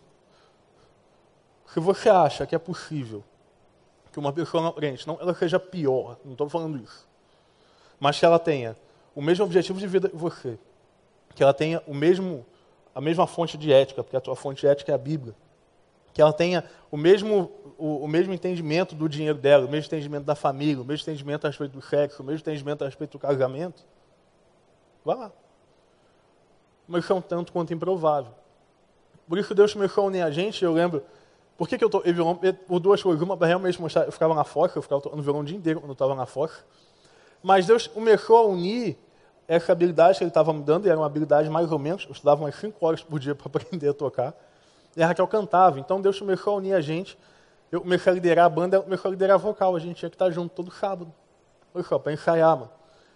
[1.68, 3.24] Se você acha que é possível
[4.14, 7.08] que uma pessoa crente, não ela seja pior, não estou falando isso,
[8.00, 8.78] mas que ela tenha
[9.16, 10.58] o mesmo objetivo de vida que você,
[11.34, 12.46] que ela tenha o mesmo,
[12.94, 15.36] a mesma fonte de ética, porque a tua fonte de ética é a Bíblia,
[16.14, 20.26] que ela tenha o mesmo, o, o, mesmo entendimento do dinheiro dela, o mesmo entendimento
[20.26, 23.20] da família, o mesmo entendimento a respeito do sexo, o mesmo entendimento a respeito do
[23.20, 23.84] casamento,
[25.04, 25.32] vá lá.
[26.88, 28.32] Mas isso é um tanto quanto improvável.
[29.28, 31.04] Por isso Deus começou a unir a gente, eu lembro,
[31.58, 32.04] por que, que eu estou
[32.68, 35.40] por duas coisas, uma para realmente mostrar, eu ficava na foca, eu ficava no verão
[35.40, 36.56] o dia inteiro quando eu estava na foca,
[37.42, 38.98] mas Deus começou a unir
[39.48, 42.12] essa habilidade que Ele estava me dando, e era uma habilidade mais ou menos, eu
[42.12, 44.34] estudava umas 5 horas por dia para aprender a tocar,
[44.96, 45.80] e a Raquel cantava.
[45.80, 47.18] Então Deus começou a unir a gente.
[47.72, 49.76] Eu comecei a liderar a banda, ela começou a liderar a vocal.
[49.76, 51.12] A gente tinha que estar junto todo sábado.
[51.74, 52.70] Olha só, para ensaiar, mano.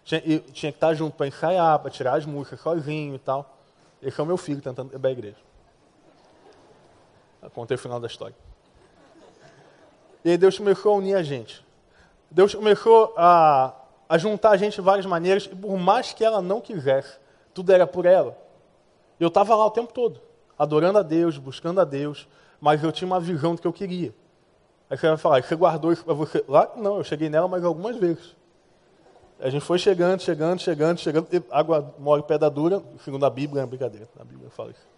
[0.03, 3.57] Tinha, tinha que estar junto para ensaiar, para tirar as músicas sozinho e tal.
[4.01, 5.37] Esse é o meu filho tentando ir para a igreja.
[7.53, 8.35] Contei o final da história.
[10.23, 11.65] E Deus começou a unir a gente.
[12.29, 13.73] Deus começou a,
[14.09, 17.17] a juntar a gente de várias maneiras, e por mais que ela não quisesse,
[17.53, 18.37] tudo era por ela.
[19.19, 22.27] Eu estava lá o tempo todo adorando a Deus, buscando a Deus,
[22.59, 24.13] mas eu tinha uma visão do que eu queria.
[24.89, 26.43] Aí você vai falar, você guardou isso para você?
[26.47, 28.35] Lá, não, eu cheguei nela mais algumas vezes.
[29.39, 31.27] A gente foi chegando, chegando, chegando, chegando.
[31.51, 34.07] água mole pedra dura, segundo a Bíblia, é brincadeira.
[34.17, 34.96] Na Bíblia fala isso.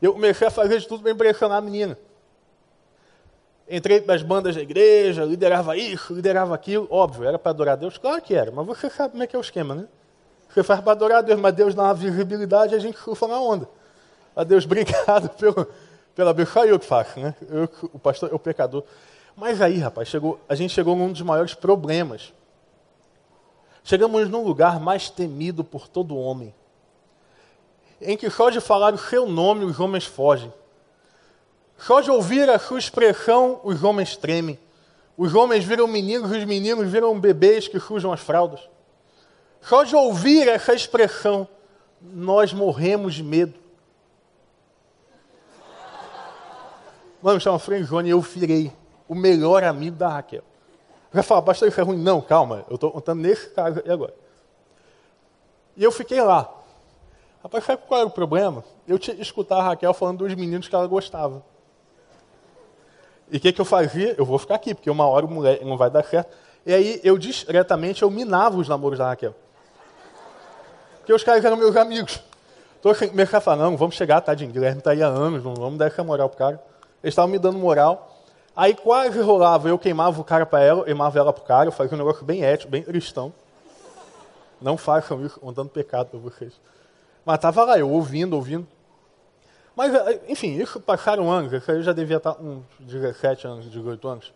[0.00, 1.98] Eu comecei a fazer de tudo para impressionar a menina.
[3.68, 6.88] Entrei para as bandas da igreja, liderava isso, liderava aquilo.
[6.90, 7.96] Óbvio, era para adorar Deus?
[7.98, 9.86] Claro que era, mas você sabe como é que é o esquema, né?
[10.48, 13.40] Você faz para adorar Deus, mas Deus dá uma visibilidade e a gente surfa na
[13.40, 13.68] onda.
[14.34, 15.68] A Deus, obrigado pelo,
[16.14, 16.64] pela bênção.
[16.64, 17.34] eu que faço, né?
[17.48, 18.82] Eu, o pastor é o pecador.
[19.36, 22.32] Mas aí, rapaz, chegou, a gente chegou num dos maiores problemas.
[23.84, 26.52] Chegamos num lugar mais temido por todo homem,
[28.00, 30.52] em que só de falar o seu nome os homens fogem.
[31.76, 34.58] Só de ouvir a sua expressão os homens tremem.
[35.16, 38.60] Os homens viram meninos, os meninos viram bebês que sujam as fraldas.
[39.60, 41.46] Só de ouvir essa expressão,
[42.00, 43.54] nós morremos de medo.
[47.20, 48.72] Mano, chama friendzone e eu virei
[49.06, 50.42] o melhor amigo da Raquel.
[51.12, 51.98] Vai falar, pastor, isso é ruim?
[51.98, 54.14] Não, calma, eu estou contando nesse caso e agora.
[55.76, 56.50] E eu fiquei lá.
[57.42, 58.62] Rapaz, sabe qual era o problema?
[58.86, 61.42] Eu tinha escutar a Raquel falando dos meninos que ela gostava.
[63.30, 64.14] E o que, que eu fazia?
[64.18, 66.36] Eu vou ficar aqui, porque uma hora o moleque não vai dar certo.
[66.66, 69.34] E aí, eu discretamente, eu minava os namoros da Raquel.
[70.98, 72.22] Porque os caras eram meus amigos.
[72.78, 75.54] Então, assim, comecei a falar, não, vamos chegar, tadinho, Guilherme está aí há anos, não
[75.54, 76.62] vamos dar essa moral pro cara.
[77.02, 78.18] Eles estavam me dando moral.
[78.54, 81.94] Aí quase rolava, eu queimava o cara para ela, queimava ela pro cara, eu fazia
[81.94, 83.32] um negócio bem ético, bem cristão.
[84.60, 86.52] Não façam isso, contando pecado para vocês.
[87.24, 88.66] Mas estava lá, eu ouvindo, ouvindo.
[89.76, 94.08] Mas, eh, enfim, isso passaram anos, isso aí já devia estar uns 17 anos, 18
[94.08, 94.32] anos.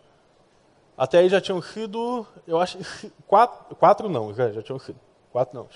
[0.97, 2.77] Até aí já tinham sido, eu acho,
[3.27, 4.99] quatro, quatro não, já, já tinham sido,
[5.31, 5.67] quatro não.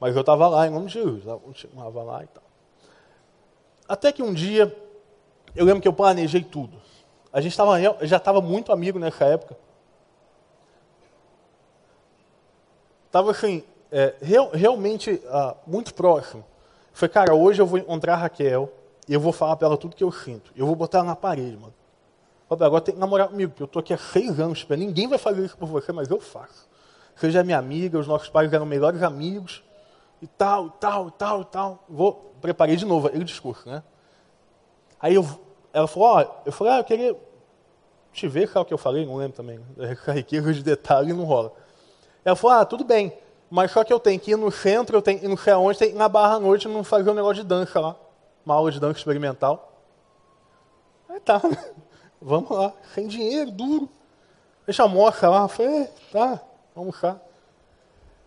[0.00, 2.42] Mas eu estava lá em nome de Jesus, estava lá e tal.
[3.88, 4.74] Até que um dia
[5.54, 6.80] eu lembro que eu planejei tudo.
[7.32, 9.56] A gente tava, já estava muito amigo nessa época.
[13.06, 13.62] Estava assim,
[13.92, 16.44] é, real, realmente ah, muito próximo.
[16.92, 18.72] Foi, cara, hoje eu vou encontrar a Raquel
[19.06, 20.50] e eu vou falar para ela tudo que eu sinto.
[20.56, 21.74] Eu vou botar ela na parede, mano.
[22.48, 24.66] Agora tem que namorar comigo, porque eu estou aqui há seis anos.
[24.68, 26.68] Ninguém vai fazer isso por você, mas eu faço.
[27.16, 29.62] Seja é minha amiga, os nossos pais eram melhores amigos,
[30.20, 31.84] e tal, e tal, e tal, e tal.
[31.88, 33.82] Vou, preparei de novo aquele discurso, né?
[35.00, 35.26] Aí eu
[35.72, 37.16] ela falou, ó, eu falei, ah, eu queria
[38.12, 39.58] te ver, qual que eu falei, não lembro também.
[40.06, 41.52] A riqueza de detalhe não rola.
[42.24, 43.12] Ela falou, ah, tudo bem,
[43.52, 45.52] mas só que eu tenho que ir no centro, eu tenho que ir não sei
[45.52, 47.94] aonde, que ir na barra à noite não fazer um negócio de dança lá.
[48.46, 49.78] Uma aula de dança experimental.
[51.06, 51.38] Aí tá,
[52.18, 53.90] vamos lá, sem dinheiro, duro.
[54.64, 56.40] Deixa a moça lá, falei, tá,
[56.74, 57.20] vamos lá.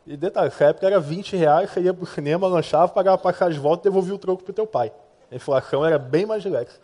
[0.06, 3.60] E detalhe, nessa época era 20 reais, você ia pro cinema, lanchava, pagava passagem de
[3.60, 4.94] volta e devolvia o troco pro teu pai.
[5.32, 6.80] A inflação era bem mais relaxa.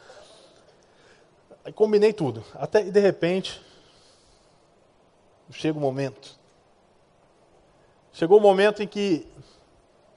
[1.64, 2.44] Aí combinei tudo.
[2.56, 3.64] Até de repente,
[5.52, 6.41] chega o momento.
[8.14, 9.28] Chegou o momento em que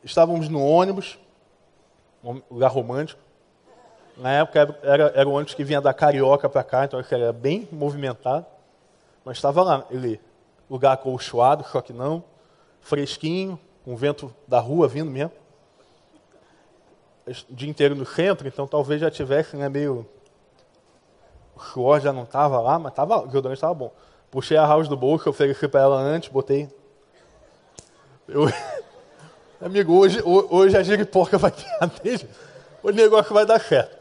[0.02, 1.18] estávamos no ônibus,
[2.22, 3.20] um lugar romântico.
[4.16, 7.68] Na época era, era o ônibus que vinha da Carioca para cá, então era bem
[7.70, 8.46] movimentado.
[9.24, 10.20] Mas estava lá, ele,
[10.68, 12.22] lugar acolchoado, só que não,
[12.80, 15.32] fresquinho, com vento da rua vindo mesmo.
[17.26, 20.06] O dia inteiro no centro, então talvez já tivesse né, meio
[21.56, 23.92] o suor já não estava lá, mas tava, o deodorante estava bom.
[24.30, 26.68] Puxei a house do bolso, ofereci para ela antes, botei.
[28.28, 28.44] Eu...
[29.60, 31.52] Amigo, hoje, hoje a giripoca vai
[32.02, 32.28] dele.
[32.82, 33.96] O negócio vai dar certo.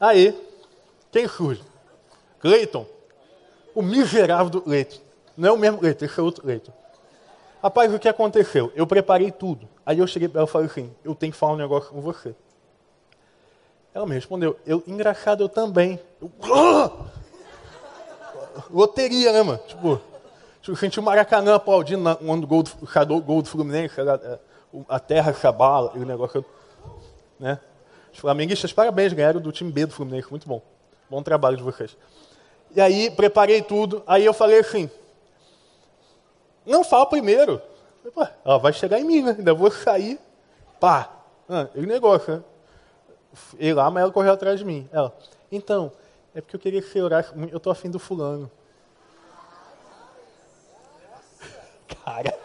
[0.00, 0.34] Aí,
[1.12, 1.62] quem surge?
[2.40, 2.86] Cleiton.
[3.74, 4.98] O miserável do Cleiton.
[5.36, 6.72] Não é o mesmo Cleiton, esse é outro Cleiton.
[7.62, 8.72] Rapaz, o que aconteceu?
[8.74, 9.68] Eu preparei tudo.
[9.84, 12.00] Aí eu cheguei para ela e falei assim, eu tenho que falar um negócio com
[12.00, 12.34] você.
[13.92, 16.00] Ela me respondeu, eu, engraçado, eu também.
[16.20, 16.90] Eu, ah!
[18.70, 19.60] Loteria, né, mano?
[19.66, 20.00] Tipo,
[20.60, 24.38] tipo senti o Maracanã aplaudindo na, um gol do, gol do Fluminense, a, é,
[24.88, 26.44] a terra bala, e o negócio.
[27.38, 27.58] Né?
[28.12, 30.60] Os flamenguistas, parabéns, ganharam do time B do Fluminense, muito bom.
[31.08, 31.96] Bom trabalho de vocês.
[32.74, 34.90] E aí, preparei tudo, aí eu falei assim,
[36.64, 37.60] não fala primeiro.
[38.44, 39.34] Ela vai chegar em mim, né?
[39.36, 40.18] Ainda vou sair,
[40.78, 41.10] pá.
[41.48, 42.44] Ah, e negócio, né?
[43.58, 44.88] ir lá, mas ela correu atrás de mim.
[44.92, 45.16] Ela,
[45.50, 45.92] então,
[46.34, 48.50] é porque eu queria que você orasse, eu tô afim do fulano.
[52.04, 52.38] Cara.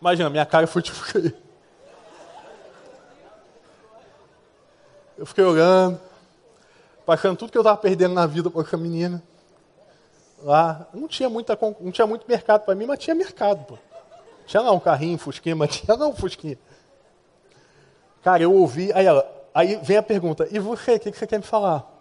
[0.00, 0.98] Imagina, minha cara foi tipo.
[5.16, 6.00] Eu fiquei olhando,
[7.06, 9.22] passando tudo que eu estava perdendo na vida com essa menina.
[10.42, 13.78] Lá, não tinha, muita, não tinha muito mercado para mim, mas tinha mercado, pô.
[14.44, 16.58] Tinha lá um carrinho, um fusquinha, mas tinha lá um fusquinha.
[18.22, 21.26] Cara, eu ouvi, aí ela, aí vem a pergunta, e você, o que, que você
[21.26, 21.93] quer me falar?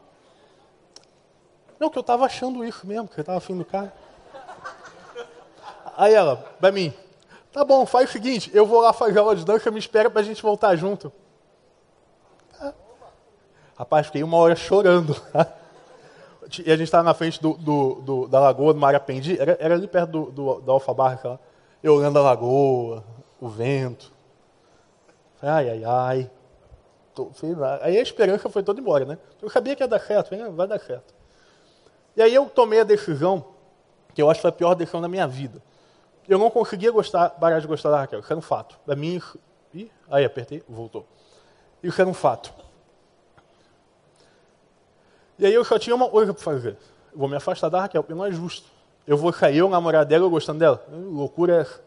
[1.84, 3.92] Não, que eu estava achando isso mesmo, que eu estava afim do cara.
[5.98, 6.94] Aí ela, pra mim,
[7.52, 10.24] tá bom, faz o seguinte, eu vou lá fazer aula de dança, me espera pra
[10.24, 11.12] gente voltar junto.
[12.58, 12.74] Tá.
[13.78, 15.14] Rapaz, fiquei uma hora chorando.
[16.66, 19.74] e a gente estava na frente do, do, do, da lagoa do Marapendi, era, era
[19.74, 21.40] ali perto do, do, da Alfabarra, lá
[21.84, 23.04] eu olhando a lagoa,
[23.42, 24.10] o vento.
[25.42, 26.32] Ai, ai, ai.
[27.82, 29.18] Aí a esperança foi toda embora, né?
[29.42, 31.23] Eu sabia que ia dar certo, vai dar certo.
[32.16, 33.46] E aí eu tomei a decisão,
[34.14, 35.62] que eu acho que foi a pior decisão da minha vida.
[36.28, 38.80] Eu não conseguia gostar, parar de gostar da Raquel, isso era um fato.
[38.86, 39.22] Da minha.
[39.74, 41.06] Ih, aí apertei, voltou.
[41.82, 42.54] Isso era um fato.
[45.38, 46.78] E aí eu só tinha uma coisa para fazer.
[47.12, 48.68] Eu vou me afastar da Raquel, porque não é justo.
[49.06, 50.86] Eu vou sair, eu namorar dela, eu gostando dela?
[50.90, 51.82] Loucura é essa.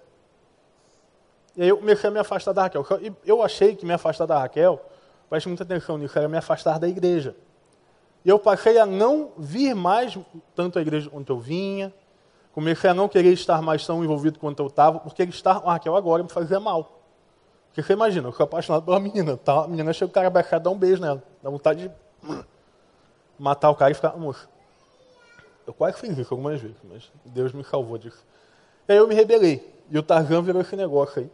[1.57, 2.85] E aí eu comecei a me afastar da Raquel.
[3.01, 4.85] E eu achei que me afastar da Raquel,
[5.31, 7.35] preste muita atenção nisso, era me afastar da igreja.
[8.27, 10.19] E eu passei a não vir mais
[10.53, 11.95] tanto à igreja quanto eu vinha,
[12.53, 15.75] comecei a não querer estar mais tão envolvido quanto eu estava, porque estar com a
[15.75, 17.05] Raquel agora me fazia mal.
[17.69, 19.63] Porque você imagina, eu sou apaixonado pela menina, tá?
[19.63, 21.95] a menina chega o cara abaixado, dá um beijo nela, dá vontade de
[23.39, 24.49] matar o cara e ficar, moça,
[25.65, 28.27] eu quase fiz isso algumas vezes, mas Deus me salvou disso.
[28.89, 29.73] E aí eu me rebelei.
[29.89, 31.31] E o Tarzan virou esse negócio aí.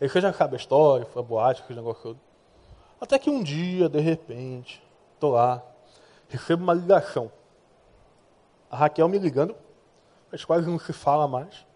[0.00, 2.20] Aí você já sabe a história, foi a boate, aquele negócio todo.
[2.98, 4.82] Até que um dia, de repente,
[5.20, 5.62] tô lá,
[6.28, 7.30] recebo uma ligação.
[8.70, 9.54] A Raquel me ligando,
[10.32, 11.66] mas quase não se fala mais.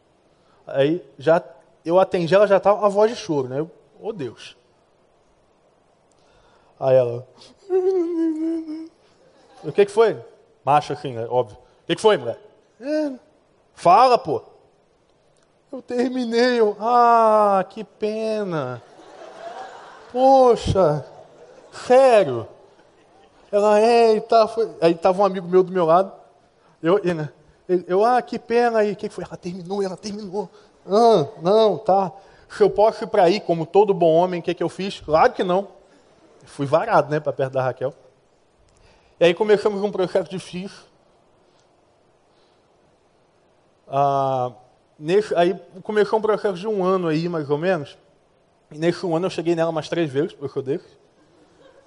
[0.67, 1.43] Aí já
[1.85, 3.61] eu atendi, ela já estava a voz de choro, né?
[3.61, 3.71] Eu,
[4.01, 4.57] oh Deus.
[6.81, 7.27] Aí ela.
[9.63, 10.19] O que, que foi?
[10.65, 11.27] Macho assim, né?
[11.29, 11.57] óbvio.
[11.57, 12.39] O que, que foi, mulher?
[12.81, 13.13] É,
[13.75, 14.43] fala, pô.
[15.71, 16.61] Eu terminei.
[16.61, 18.83] Eu, ah, que pena.
[20.11, 21.05] Poxa,
[21.73, 22.49] sério.
[23.55, 24.69] Ela, é, e tá, foi.
[24.81, 26.13] Aí estava um amigo meu do meu lado.
[26.83, 27.29] Eu, né?
[27.87, 28.91] eu ah, que pena aí.
[28.91, 29.23] O que, que foi?
[29.23, 30.51] Ela terminou, ela terminou.
[30.85, 32.11] Ah, não, tá.
[32.49, 34.99] Se eu posso ir para aí, como todo bom homem, o que, que eu fiz?
[34.99, 35.69] Claro que não.
[36.45, 37.95] Fui varado, né, para perto da Raquel.
[39.21, 40.83] E aí começamos um processo difícil.
[43.87, 44.51] Ah,
[44.99, 47.97] nesse, aí começou um processo de um ano aí, mais ou menos,
[48.73, 50.81] E nesse ano eu cheguei nela umas três vezes, por eu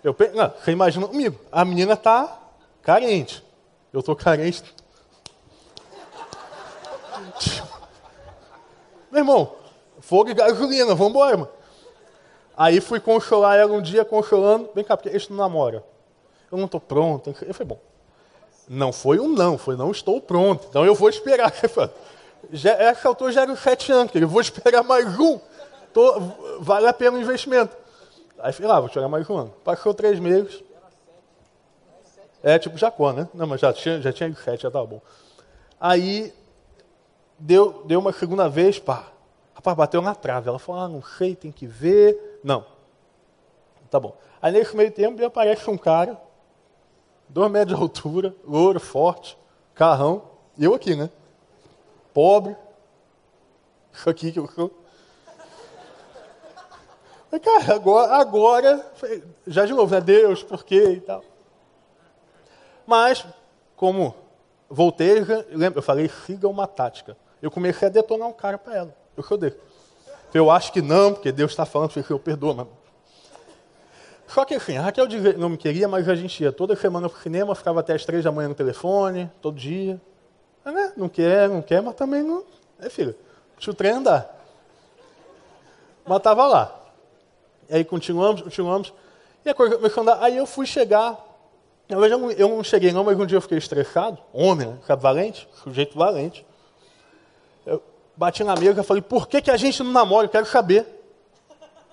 [0.08, 2.40] Eu não, você imagina comigo, a menina tá
[2.82, 3.44] carente.
[3.92, 4.64] Eu tô carente.
[9.12, 9.56] Meu irmão,
[10.00, 11.50] fogo e gasolina, vamos embora, mano.
[12.56, 14.70] Aí fui consolar ela um dia, consolando.
[14.74, 15.84] Vem cá, porque este não namora.
[16.52, 17.36] Eu não estou pronto.
[17.42, 17.80] Eu falei, bom,
[18.68, 20.66] não foi um não, foi não estou pronto.
[20.70, 21.54] Então eu vou esperar.
[22.52, 25.38] Já, essa altura já era sete anos, eu vou esperar mais um.
[25.92, 26.20] Tô,
[26.60, 27.76] vale a pena o investimento.
[28.40, 29.54] Aí falei, ah, vou esperar mais um ano.
[29.64, 30.64] Passou três meses.
[32.44, 33.28] É tipo Jacó, né?
[33.34, 35.02] Não, mas já tinha, já tinha sete, já estava bom.
[35.80, 36.34] Aí
[37.38, 39.08] deu, deu uma segunda vez, pá.
[39.56, 40.48] Rapaz, bateu na trave.
[40.48, 42.40] Ela falou, ah, não sei, tem que ver.
[42.44, 42.64] Não.
[43.90, 44.16] Tá bom.
[44.42, 46.20] Aí nesse meio tempo aparece um cara,
[47.28, 49.38] dois metros de altura, louro, forte,
[49.74, 50.24] carrão,
[50.58, 51.10] e eu aqui, né?
[52.14, 52.56] Pobre.
[53.92, 54.72] Isso aqui que eu sou.
[57.32, 58.92] Mas, cara, agora, agora,
[59.46, 60.02] já de novo, né?
[60.02, 61.24] Deus, por quê e tal.
[62.86, 63.26] Mas,
[63.76, 64.16] como
[64.70, 65.20] voltei,
[65.50, 67.18] lembra, eu falei, siga uma tática.
[67.42, 68.96] Eu comecei a detonar um cara para ela.
[69.16, 69.54] Eu rodei.
[70.34, 72.68] Eu acho que não, porque Deus está falando, que eu perdoo, mas...
[74.28, 75.08] Só que assim, a Raquel
[75.38, 78.04] não me queria, mas a gente ia toda semana para o cinema, ficava até as
[78.04, 80.02] três da manhã no telefone, todo dia.
[80.66, 80.94] Mas, né?
[80.98, 82.44] Não quer, não quer, mas também não.
[82.80, 83.16] É, filho,
[83.56, 84.36] deixa o trem andar.
[86.06, 86.77] Mas estava lá.
[87.70, 88.94] E aí continuamos, continuamos.
[89.44, 90.24] E a coisa começou a andar.
[90.24, 91.18] Aí eu fui chegar.
[91.90, 94.18] Eu não, eu não cheguei não, mas um dia eu fiquei estressado.
[94.34, 94.96] Homem, né?
[94.98, 96.46] valente, sujeito valente.
[97.66, 97.82] Eu
[98.16, 100.26] bati na mesa e falei, por que, que a gente não namora?
[100.26, 100.86] Eu quero saber.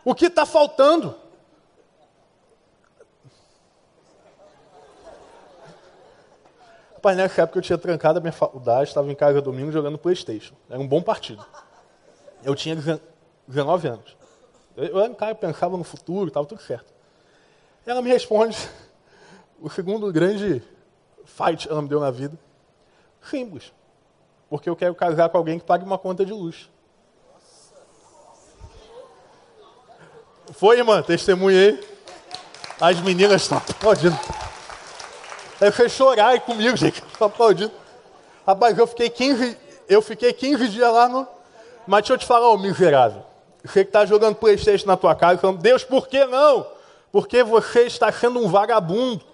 [0.05, 1.15] O que está faltando?
[6.95, 10.55] Rapaz, nessa época eu tinha trancado a minha faculdade, estava em casa domingo jogando Playstation.
[10.71, 11.45] Era um bom partido.
[12.43, 12.75] Eu tinha
[13.47, 14.24] 19 anos.
[14.77, 16.93] Eu era um cara que pensava no futuro, estava tudo certo.
[17.87, 18.57] Ela me responde,
[19.61, 20.63] o segundo grande
[21.25, 22.39] fight ela me deu na vida.
[23.23, 23.73] Simples.
[24.51, 26.69] Porque eu quero casar com alguém que pague uma conta de luz.
[30.53, 31.83] Foi, irmã, testemunhei.
[32.81, 34.19] As meninas estão aplaudindo.
[35.61, 37.03] Aí fez chorar comigo, gente.
[37.19, 37.73] Aplaudindo.
[38.47, 39.57] Rapaz, eu fiquei 15,
[39.89, 41.27] eu fiquei 15 dias lá no.
[41.87, 43.25] Mas deixa eu te falar, ô miserável.
[43.65, 46.67] Você que está jogando Playstation na tua casa, falando, Deus, por que não?
[47.11, 49.25] Porque você está sendo um vagabundo.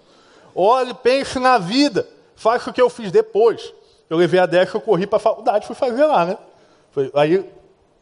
[0.55, 2.07] Olhe, pense na vida.
[2.35, 3.73] Faça o que eu fiz depois.
[4.09, 6.37] Eu levei a Deca, eu corri para a faculdade, fui fazer lá, né?
[6.91, 7.49] Foi, aí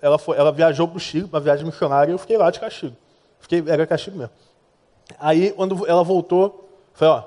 [0.02, 2.60] ela, foi, ela viajou para o Chile, uma viagem missionária, e eu fiquei lá de
[2.60, 2.96] castigo.
[3.40, 4.34] Fiquei, era castigo mesmo.
[5.20, 7.24] Aí, quando ela voltou, falei, ó,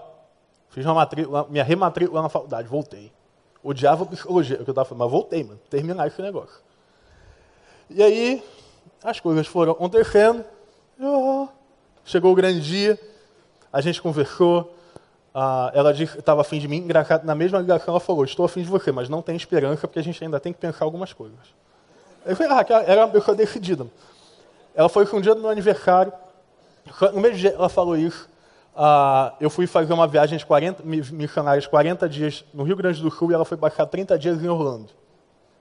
[0.70, 3.12] fiz uma matrícula, minha rematrícula na faculdade, voltei.
[3.62, 6.60] Odiava psicologia, é o que eu estava falando, mas voltei, mano, terminar esse negócio.
[7.90, 8.42] E aí,
[9.02, 10.44] as coisas foram acontecendo.
[11.00, 11.48] Oh,
[12.04, 12.98] chegou o grande dia,
[13.72, 14.76] a gente conversou.
[15.34, 16.86] Ah, ela estava afim de mim,
[17.24, 20.02] na mesma ligação ela falou, estou afim de você, mas não tem esperança porque a
[20.02, 21.38] gente ainda tem que pensar algumas coisas.
[22.26, 23.86] Eu falei, ah, era uma pessoa decidida.
[24.74, 26.12] Ela foi um dia do meu aniversário,
[27.14, 28.28] no mesmo dia ela falou isso,
[28.76, 33.10] ah, eu fui fazer uma viagem de 40, missionários 40 dias no Rio Grande do
[33.10, 34.90] Sul e ela foi passar 30 dias em Orlando.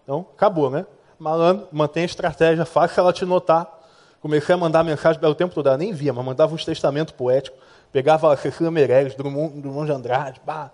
[0.04, 0.86] Então, acabou, né?
[1.22, 3.80] Malandro, mantém a estratégia, faz ela te notar.
[4.22, 7.60] Comecei a mandar mensagem pelo tempo todo, ela nem via, mas mandava uns testamentos poéticos.
[7.92, 10.72] Pegava a Cecília Meirelles, Drummond, Drummond de Andrade, pá.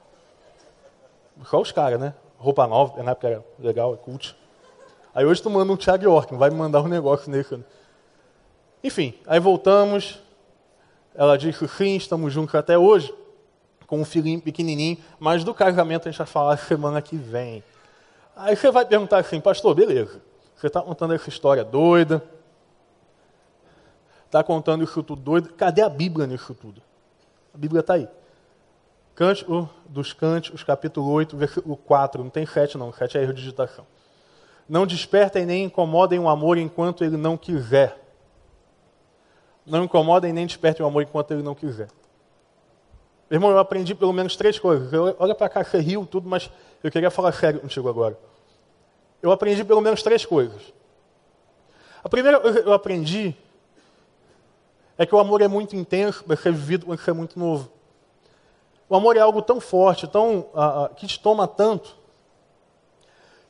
[1.46, 2.14] Só os caras, né?
[2.38, 4.36] Roupa nova, na época era legal, é cult.
[5.14, 7.60] Aí hoje tu manda um Thiago York, vai me mandar um negócio nesse.
[8.84, 10.20] Enfim, aí voltamos.
[11.14, 13.14] Ela disse sim, estamos juntos até hoje,
[13.86, 17.64] com um filhinho pequenininho, mas do casamento a gente vai falar semana que vem.
[18.36, 20.22] Aí você vai perguntar assim, pastor, beleza.
[20.58, 22.24] Você está contando essa história doida.
[24.26, 25.54] Está contando isso tudo doido.
[25.54, 26.82] Cadê a Bíblia nisso tudo?
[27.54, 28.10] A Bíblia está aí.
[29.14, 32.24] Cântico dos Cânticos, capítulo 8, versículo 4.
[32.24, 33.86] Não tem 7 não, 7 é erro de digitação.
[34.68, 38.04] Não despertem nem incomodem o amor enquanto ele não quiser.
[39.64, 41.88] Não incomodem nem despertem o amor enquanto ele não quiser.
[43.30, 44.90] Irmão, eu aprendi pelo menos três coisas.
[45.20, 46.50] olha para cá, você riu tudo, mas
[46.84, 48.18] eu queria falar sério contigo agora
[49.22, 50.62] eu aprendi pelo menos três coisas.
[52.04, 53.36] A primeira coisa que eu aprendi
[54.98, 57.70] é que o amor é muito intenso, vai ser vivido quando você é muito novo.
[58.90, 61.96] O amor é algo tão forte, tão, uh, uh, que te toma tanto,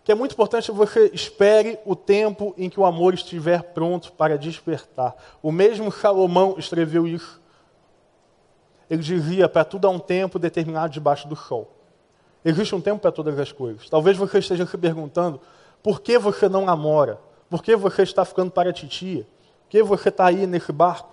[0.04, 4.12] que é muito importante que você espere o tempo em que o amor estiver pronto
[4.14, 5.16] para despertar.
[5.44, 7.42] O mesmo Salomão escreveu isso.
[8.90, 11.70] Ele dizia para tudo há um tempo determinado debaixo do sol.
[12.44, 13.90] Existe um tempo para todas as coisas.
[13.90, 15.42] Talvez você esteja se perguntando
[15.82, 17.20] por que você não namora?
[17.50, 19.26] Por que você está ficando para a titia?
[19.70, 21.10] que você está aí nesse barco?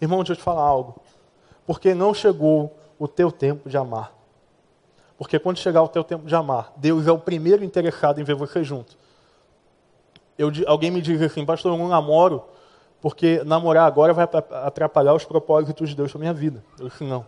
[0.00, 1.00] Irmão, deixa eu te falar algo.
[1.66, 4.12] Porque não chegou o teu tempo de amar.
[5.16, 8.36] Porque quando chegar o teu tempo de amar, Deus é o primeiro interessado em ver
[8.36, 8.96] você junto.
[10.38, 12.44] Eu, alguém me diz assim, pastor, eu não namoro
[13.00, 14.28] porque namorar agora vai
[14.64, 16.64] atrapalhar os propósitos de Deus para minha vida.
[16.78, 17.26] Eu disse, não.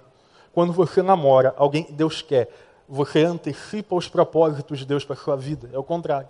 [0.53, 2.48] Quando você namora, alguém Deus quer,
[2.91, 5.70] você antecipa os propósitos de Deus para a sua vida.
[5.72, 6.28] É o contrário.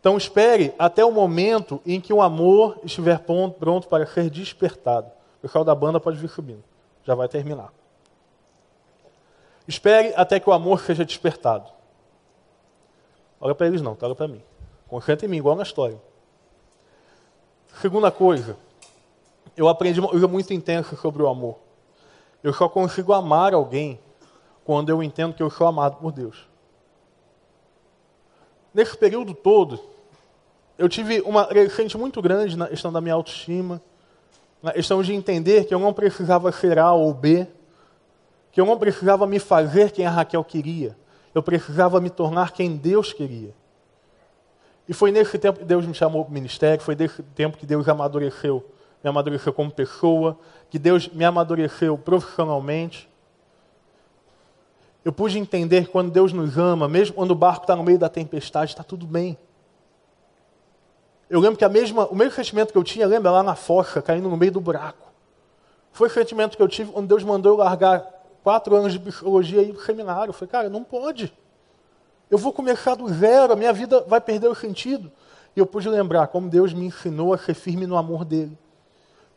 [0.00, 5.08] Então espere até o momento em que o amor estiver pronto para ser despertado.
[5.38, 6.64] O pessoal da banda pode vir subindo.
[7.04, 7.72] Já vai terminar.
[9.68, 11.70] Espere até que o amor seja despertado.
[13.38, 14.06] Olha para eles não, tá?
[14.06, 14.42] olha para mim.
[14.88, 16.00] Concentra em mim, igual na história.
[17.82, 18.56] Segunda coisa,
[19.54, 21.58] eu aprendi uma coisa muito intensa sobre o amor.
[22.42, 24.00] Eu só consigo amar alguém
[24.66, 26.48] quando eu entendo que eu sou amado por Deus.
[28.74, 29.80] Nesse período todo,
[30.76, 33.80] eu tive uma crescente muito grande na questão da minha autoestima,
[34.60, 37.46] na questão de entender que eu não precisava ser A ou B,
[38.50, 40.96] que eu não precisava me fazer quem a Raquel queria,
[41.32, 43.54] eu precisava me tornar quem Deus queria.
[44.88, 47.66] E foi nesse tempo que Deus me chamou para o ministério, foi nesse tempo que
[47.66, 48.68] Deus amadureceu,
[49.02, 50.36] me amadureceu como pessoa,
[50.68, 53.08] que Deus me amadureceu profissionalmente.
[55.06, 57.96] Eu pude entender que quando Deus nos ama, mesmo quando o barco está no meio
[57.96, 59.38] da tempestade, está tudo bem.
[61.30, 64.02] Eu lembro que a mesma, o mesmo sentimento que eu tinha, lembra lá na fossa,
[64.02, 65.12] caindo no meio do buraco.
[65.92, 68.04] Foi o sentimento que eu tive quando Deus mandou eu largar
[68.42, 70.30] quatro anos de psicologia e ir para o seminário.
[70.30, 71.32] Eu falei, cara, não pode.
[72.28, 75.12] Eu vou começar do zero, a minha vida vai perder o sentido.
[75.54, 78.58] E eu pude lembrar como Deus me ensinou a ser firme no amor dele.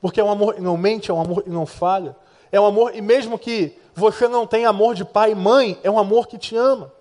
[0.01, 2.15] Porque é um amor que não mente, é um amor que não falha.
[2.51, 5.89] É um amor, e mesmo que você não tenha amor de pai e mãe, é
[5.89, 6.91] um amor que te ama.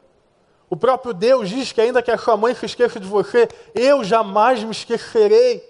[0.70, 4.04] O próprio Deus diz que ainda que a sua mãe se esqueça de você, eu
[4.04, 5.66] jamais me esquecerei.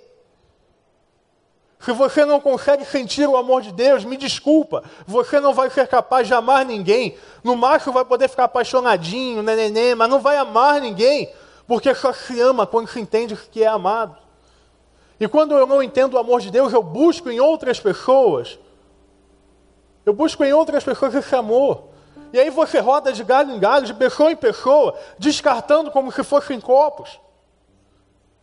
[1.81, 5.87] Se você não consegue sentir o amor de Deus, me desculpa, você não vai ser
[5.87, 7.17] capaz de amar ninguém.
[7.45, 11.33] No máximo vai poder ficar apaixonadinho, neném, mas não vai amar ninguém,
[11.69, 14.17] porque só se ama quando se entende que é amado.
[15.21, 18.59] E quando eu não entendo o amor de Deus, eu busco em outras pessoas.
[20.09, 21.85] Eu busco em outras pessoas esse amor.
[22.33, 26.25] E aí você roda de galho em galho, de pessoa em pessoa, descartando como se
[26.25, 27.21] fossem copos.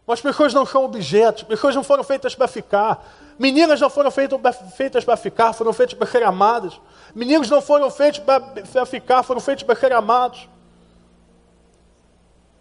[0.05, 3.03] Mas pessoas não são objetos, pessoas não foram feitas para ficar.
[3.39, 6.79] Meninas não foram feitas para ficar, foram feitas para ser amadas.
[7.15, 10.47] Meninos não foram feitos para ficar, foram feitos para ser amados.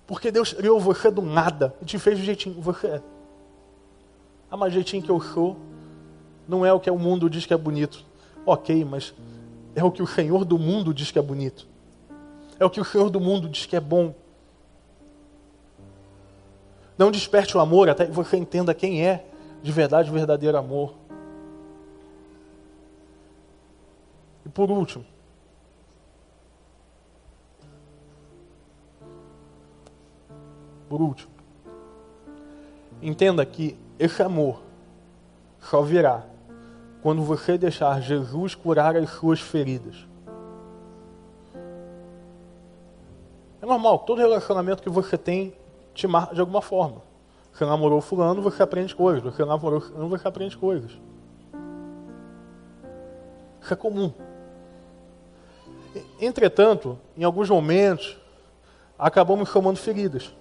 [0.06, 3.02] Porque Deus criou você do nada e te fez do jeitinho que você é.
[4.50, 5.58] Ah, mas jeitinho que eu sou
[6.48, 8.13] não é o que o mundo diz que é bonito.
[8.46, 9.14] Ok, mas
[9.74, 11.66] é o que o Senhor do mundo diz que é bonito.
[12.58, 14.14] É o que o Senhor do mundo diz que é bom.
[16.96, 19.24] Não desperte o amor até que você entenda quem é
[19.62, 20.94] de verdade o verdadeiro amor.
[24.44, 25.04] E por último,
[30.88, 31.32] por último,
[33.00, 34.60] entenda que esse amor
[35.60, 36.26] só virá
[37.04, 40.08] quando você deixar Jesus curar as suas feridas.
[43.60, 45.54] É normal, todo relacionamento que você tem
[45.92, 47.02] te marca de alguma forma.
[47.52, 49.22] Você namorou fulano, você aprende coisas.
[49.22, 50.92] Você namorou fulano, você aprende coisas.
[53.60, 54.10] Isso é comum.
[56.18, 58.16] Entretanto, em alguns momentos,
[58.98, 60.34] acabamos chamando feridas.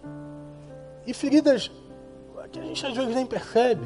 [1.05, 1.69] E feridas
[2.53, 3.85] que a gente às vezes nem percebe.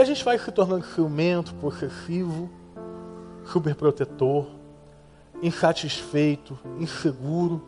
[0.00, 2.48] A gente vai se tornando ciumento, possessivo,
[3.44, 4.46] superprotetor,
[5.42, 7.62] insatisfeito, inseguro.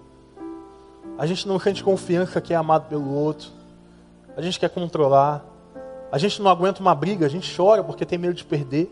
[1.19, 3.63] A gente não sente confiança que é amado pelo outro
[4.37, 5.45] a gente quer controlar,
[6.11, 8.91] a gente não aguenta uma briga, a gente chora porque tem medo de perder.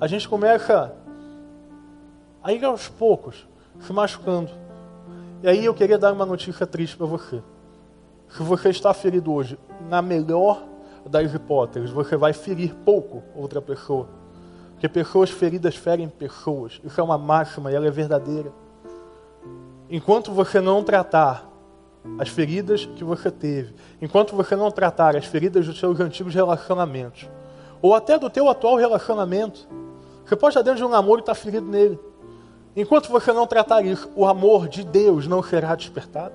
[0.00, 0.94] A gente começa
[2.42, 3.46] a ir aos poucos,
[3.80, 4.50] se machucando.
[5.42, 7.42] E aí eu queria dar uma notícia triste para você.
[8.30, 9.58] Se você está ferido hoje,
[9.88, 10.62] na melhor
[11.04, 14.08] das hipóteses, você vai ferir pouco outra pessoa.
[14.72, 16.80] Porque pessoas feridas ferem pessoas.
[16.82, 18.52] Isso é uma máxima e ela é verdadeira
[19.90, 21.50] enquanto você não tratar
[22.18, 27.28] as feridas que você teve, enquanto você não tratar as feridas dos seus antigos relacionamentos,
[27.82, 29.68] ou até do teu atual relacionamento,
[30.24, 31.98] você pode estar dentro de um namoro e estar ferido nele.
[32.76, 36.34] Enquanto você não tratar isso, o amor de Deus não será despertado,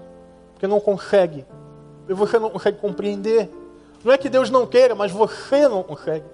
[0.52, 1.46] porque não consegue,
[2.08, 3.50] e você não consegue compreender.
[4.04, 6.26] Não é que Deus não queira, mas você não consegue.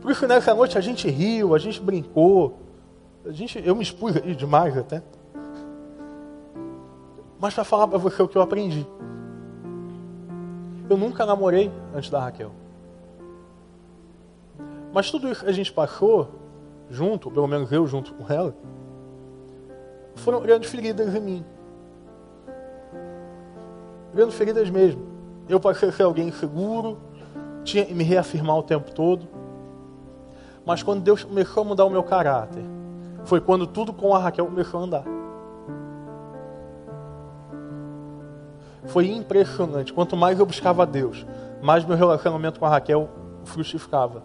[0.00, 2.58] Por isso nessa noite a gente riu, a gente brincou,
[3.24, 5.02] a gente, eu me expus demais até.
[7.38, 8.86] Mas para falar para você o que eu aprendi.
[10.88, 12.52] Eu nunca namorei antes da Raquel.
[14.92, 16.28] Mas tudo isso que a gente passou
[16.90, 18.54] junto, pelo menos eu junto com ela,
[20.16, 21.44] foram grandes feridas em mim.
[24.14, 25.02] Grandes feridas mesmo.
[25.48, 26.98] Eu passei a ser alguém inseguro,
[27.64, 29.26] tinha me reafirmar o tempo todo.
[30.64, 32.64] Mas quando Deus começou a mudar o meu caráter,
[33.24, 35.04] foi quando tudo com a Raquel começou a andar.
[38.86, 39.92] Foi impressionante.
[39.92, 41.26] Quanto mais eu buscava a Deus,
[41.62, 43.08] mais meu relacionamento com a Raquel
[43.44, 44.22] frutificava.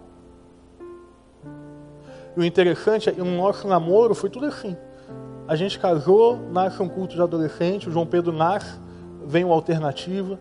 [2.35, 4.75] E o interessante é que no nosso namoro foi tudo assim.
[5.47, 8.79] A gente casou, nasce um culto de adolescente, o João Pedro nasce,
[9.25, 10.39] vem uma alternativa.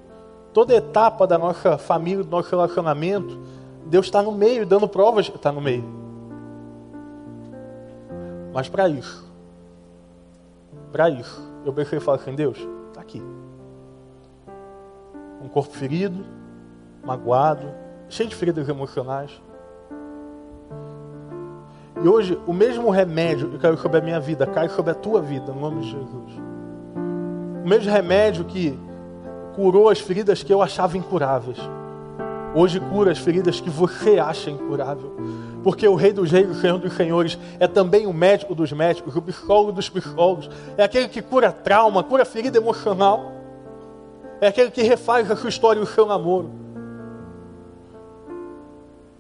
[0.53, 3.39] Toda etapa da nossa família, do nosso relacionamento,
[3.87, 5.85] Deus está no meio, dando provas está no meio.
[8.53, 9.25] Mas para isso,
[10.93, 12.57] para isso, eu pensei e falei assim, Deus,
[12.89, 13.21] está aqui.
[15.43, 16.25] Um corpo ferido,
[17.05, 17.67] magoado,
[18.09, 19.43] cheio de feridas emocionais.
[22.03, 25.21] E hoje, o mesmo remédio que caiu sobre a minha vida, cai sobre a tua
[25.21, 26.44] vida, no nome de Jesus.
[27.65, 28.79] O mesmo remédio que
[29.55, 31.57] curou as feridas que eu achava incuráveis.
[32.55, 35.17] Hoje cura as feridas que você acha incurável.
[35.63, 39.17] Porque o Rei dos Reis, o Senhor dos Senhores, é também o médico dos médicos,
[39.17, 40.51] o psicólogo dos psicólogos.
[40.77, 43.33] É aquele que cura trauma, cura ferida emocional.
[44.43, 46.51] É aquele que refaz a sua história e o seu namoro.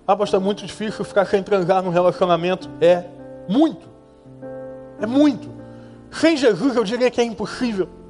[0.07, 2.69] Ah, pastor, é muito difícil ficar sem transar num relacionamento.
[2.79, 3.05] É
[3.49, 3.89] muito.
[5.01, 5.49] É muito.
[6.11, 8.04] Sem Jesus eu diria que é impossível.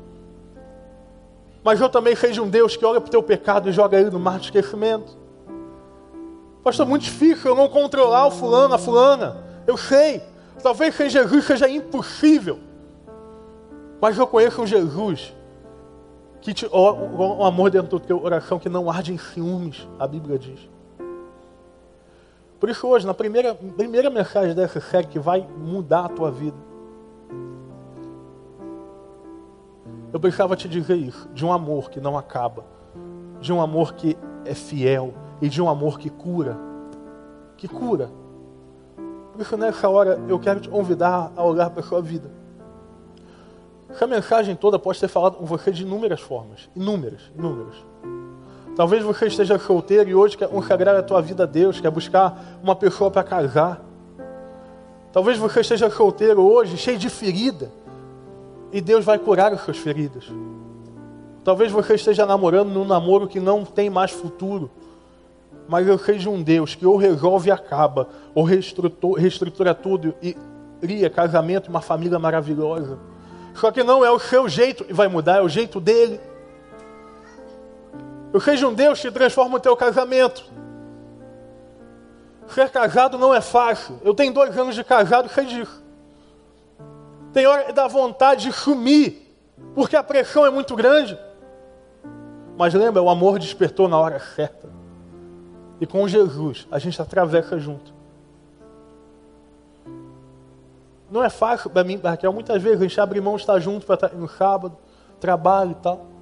[1.65, 3.99] Mas eu também sei de um Deus que olha para o teu pecado e joga
[3.99, 5.17] ele no mar de esquecimento.
[6.62, 9.43] Pastor, muito difícil eu não controlar o fulano, a fulana.
[9.67, 10.23] Eu sei.
[10.62, 12.59] Talvez sem Jesus seja impossível.
[14.01, 15.35] Mas eu conheço um Jesus
[16.43, 20.39] que te, o amor dentro do teu coração que não arde em ciúmes, a Bíblia
[20.39, 20.61] diz.
[22.61, 26.57] Por isso hoje, na primeira, primeira mensagem dessa série que vai mudar a tua vida,
[30.15, 32.65] eu precisava te dizer isso, de um amor que não acaba,
[33.41, 35.12] de um amor que é fiel
[35.43, 36.57] e de um amor que cura,
[37.57, 38.09] que cura.
[39.33, 42.31] Por isso nessa hora eu quero te convidar a olhar para a sua vida.
[43.91, 47.75] Essa mensagem toda pode ser falada com você de inúmeras formas, inúmeras, inúmeras.
[48.77, 52.61] Talvez você esteja solteiro e hoje quer consagrar a tua vida a Deus, quer buscar
[52.62, 53.85] uma pessoa para casar.
[55.12, 57.73] Talvez você esteja solteiro hoje, cheio de ferida,
[58.75, 60.25] e Deus vai curar as suas feridas.
[61.45, 64.68] Talvez você esteja namorando num namoro que não tem mais futuro,
[65.68, 70.37] mas eu de um Deus que ou resolve e acaba, ou reestrutura, tudo e
[70.81, 72.99] cria casamento e uma família maravilhosa.
[73.55, 76.18] Só que não é o seu jeito que vai mudar, é o jeito dele.
[78.33, 80.45] Eu seja um Deus que transforma o teu casamento.
[82.49, 84.01] Ser casado não é fácil.
[84.03, 85.84] Eu tenho dois anos de casado, sei disso.
[87.35, 89.37] Tem hora que dá vontade de sumir,
[89.74, 91.18] porque a pressão é muito grande.
[92.57, 94.70] Mas lembra, o amor despertou na hora certa.
[95.78, 97.93] E com Jesus, a gente atravessa junto.
[101.11, 102.32] Não é fácil para mim, Raquel.
[102.32, 104.78] Muitas vezes a gente abre mão de estar junto para no sábado,
[105.20, 106.14] trabalho e tal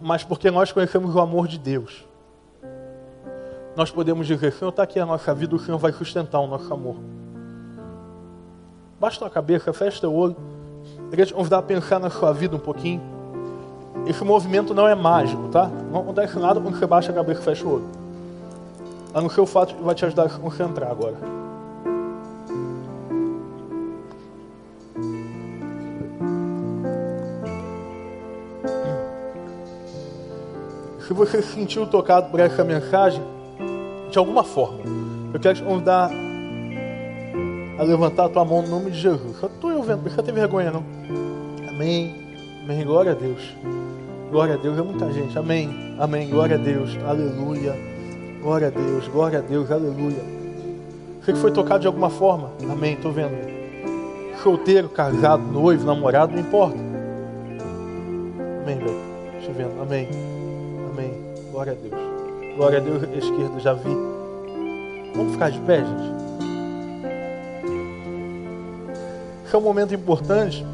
[0.00, 2.06] mas porque nós conhecemos o amor de Deus.
[3.76, 6.72] Nós podemos dizer, Senhor, está aqui a nossa vida, o Senhor vai sustentar o nosso
[6.72, 6.96] amor.
[9.04, 10.34] Baixa a cabeça, fecha teu olho.
[10.96, 13.02] Eu queria te convidar a pensar na sua vida um pouquinho.
[14.06, 15.70] Esse movimento não é mágico, tá?
[15.92, 17.84] Não acontece nada quando você baixa a cabeça e fecha o olho.
[19.12, 21.16] A não ser o fato que vai te ajudar a se concentrar agora.
[31.06, 33.22] Se você se sentiu tocado por essa mensagem,
[34.10, 34.78] de alguma forma,
[35.34, 36.10] eu quero te convidar
[37.78, 39.36] a levantar a tua mão no nome de Jesus.
[39.38, 40.84] Só estou eu vendo, não ter vergonha não.
[41.68, 42.14] Amém.
[42.64, 42.84] Amém.
[42.84, 43.40] Glória a Deus.
[44.30, 44.78] Glória a Deus.
[44.78, 45.38] É muita gente.
[45.38, 45.96] Amém.
[45.98, 46.28] Amém.
[46.28, 46.96] Glória a Deus.
[47.06, 47.74] Aleluia.
[48.42, 49.08] Glória a Deus.
[49.08, 49.70] Glória a Deus.
[49.70, 50.22] Aleluia.
[51.20, 52.50] Você que foi tocado de alguma forma.
[52.70, 52.94] Amém.
[52.94, 53.54] Estou vendo.
[54.42, 56.76] Solteiro, casado, noivo, namorado, não importa.
[58.62, 59.00] Amém, velho.
[59.38, 59.80] Estou vendo.
[59.80, 60.08] Amém.
[61.54, 62.56] Glória a Deus.
[62.56, 63.96] Glória a Deus, esquerdo, já vi.
[65.14, 66.23] Vamos ficar de pé, gente?
[69.54, 70.66] Esse é um momento importante.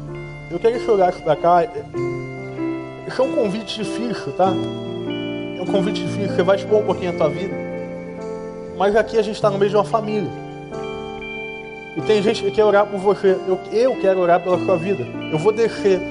[0.49, 1.63] Eu queria que você olhasse para cá.
[1.63, 4.47] Esse é um convite difícil, tá?
[4.47, 6.35] É um convite difícil.
[6.35, 7.53] Você vai expor um pouquinho a tua vida.
[8.79, 10.31] Mas aqui a gente está no meio de uma família.
[11.95, 13.37] E tem gente que quer orar por você.
[13.47, 15.05] Eu, eu quero orar pela sua vida.
[15.31, 16.01] Eu vou descer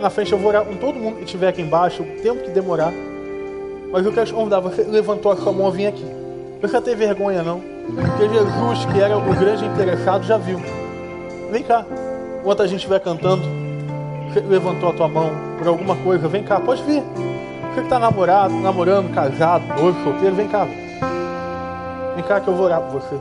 [0.00, 2.50] Na frente eu vou orar com todo mundo que estiver aqui embaixo, o tempo que
[2.50, 2.92] demorar.
[3.92, 6.04] Mas eu quero te convidar, você levantou a sua mão, vem aqui.
[6.60, 7.60] Não tem vergonha não.
[7.60, 10.81] Porque Jesus, que era o grande interessado, já viu.
[11.52, 11.84] Vem cá.
[12.40, 13.42] Enquanto a gente vai cantando,
[14.48, 17.02] levantou a tua mão por alguma coisa, vem cá, pode vir.
[17.02, 20.64] Você que está namorado, namorando, casado, noivo, solteiro, vem cá.
[22.14, 23.20] Vem cá que eu vou orar por você.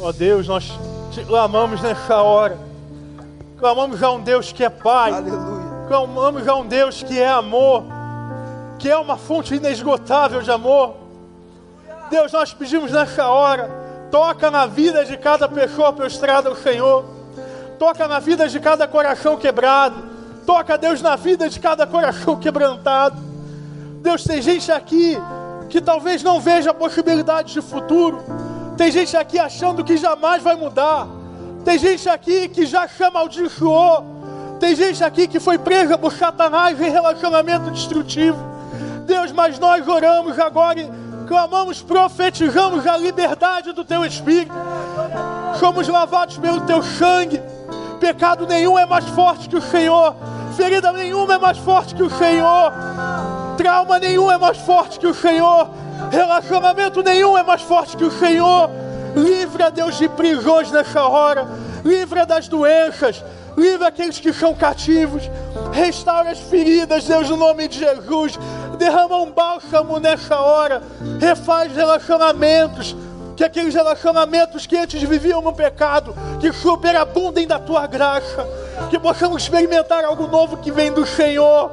[0.00, 0.72] Ó oh, Deus, nós
[1.10, 2.56] te clamamos nessa hora.
[3.58, 5.12] Clamamos a um Deus que é Pai.
[5.12, 5.86] Aleluia.
[5.88, 7.84] Clamamos a um Deus que é amor.
[8.78, 10.94] Que é uma fonte inesgotável de amor.
[12.10, 13.79] Deus, nós pedimos nessa hora.
[14.10, 17.04] Toca na vida de cada pessoa prostrada ao Senhor.
[17.78, 20.10] Toca na vida de cada coração quebrado.
[20.44, 23.16] Toca, Deus, na vida de cada coração quebrantado.
[24.02, 25.16] Deus, tem gente aqui
[25.68, 28.24] que talvez não veja possibilidades de futuro.
[28.76, 31.06] Tem gente aqui achando que jamais vai mudar.
[31.64, 34.56] Tem gente aqui que já chama amaldiçoou.
[34.58, 38.38] Tem gente aqui que foi presa por Satanás em relacionamento destrutivo.
[39.06, 40.90] Deus, mas nós oramos agora e
[41.30, 44.52] clamamos, profetizamos a liberdade do teu Espírito.
[45.60, 47.40] Somos lavados pelo teu sangue.
[48.00, 50.16] Pecado nenhum é mais forte que o Senhor.
[50.56, 52.72] Ferida nenhuma é mais forte que o Senhor.
[53.56, 55.70] Trauma nenhum é mais forte que o Senhor.
[56.10, 58.68] Relacionamento nenhum é mais forte que o Senhor.
[59.14, 61.46] Livra, Deus, de prisões nessa hora.
[61.84, 63.22] Livra das doenças.
[63.56, 65.30] Livra aqueles que são cativos.
[65.72, 68.36] Restaura as feridas, Deus, no nome de Jesus.
[68.80, 70.82] Derrama um bálsamo nessa hora.
[71.20, 72.96] Refaz relacionamentos.
[73.36, 78.48] Que aqueles relacionamentos que antes viviam no pecado, que superabundem da tua graça.
[78.88, 81.70] Que possamos experimentar algo novo que vem do Senhor.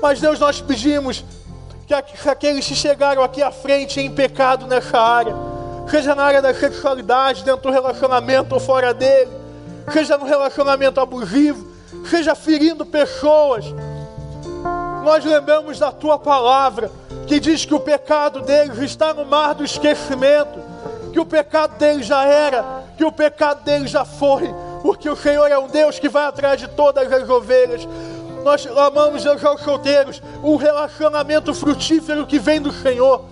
[0.00, 1.24] Mas, Deus, nós pedimos
[1.84, 1.94] que
[2.28, 5.34] aqueles que chegaram aqui à frente em pecado nessa área,
[5.90, 9.30] seja na área da sexualidade, dentro do relacionamento ou fora dele,
[9.92, 11.66] seja no relacionamento abusivo,
[12.08, 13.64] seja ferindo pessoas.
[15.04, 16.90] Nós lembramos da tua palavra,
[17.26, 20.58] que diz que o pecado deles está no mar do esquecimento,
[21.12, 24.52] que o pecado deles já era, que o pecado deles já foi,
[24.82, 27.86] porque o Senhor é um Deus que vai atrás de todas as ovelhas.
[28.42, 33.26] Nós amamos Deus aos solteiros, o relacionamento frutífero que vem do Senhor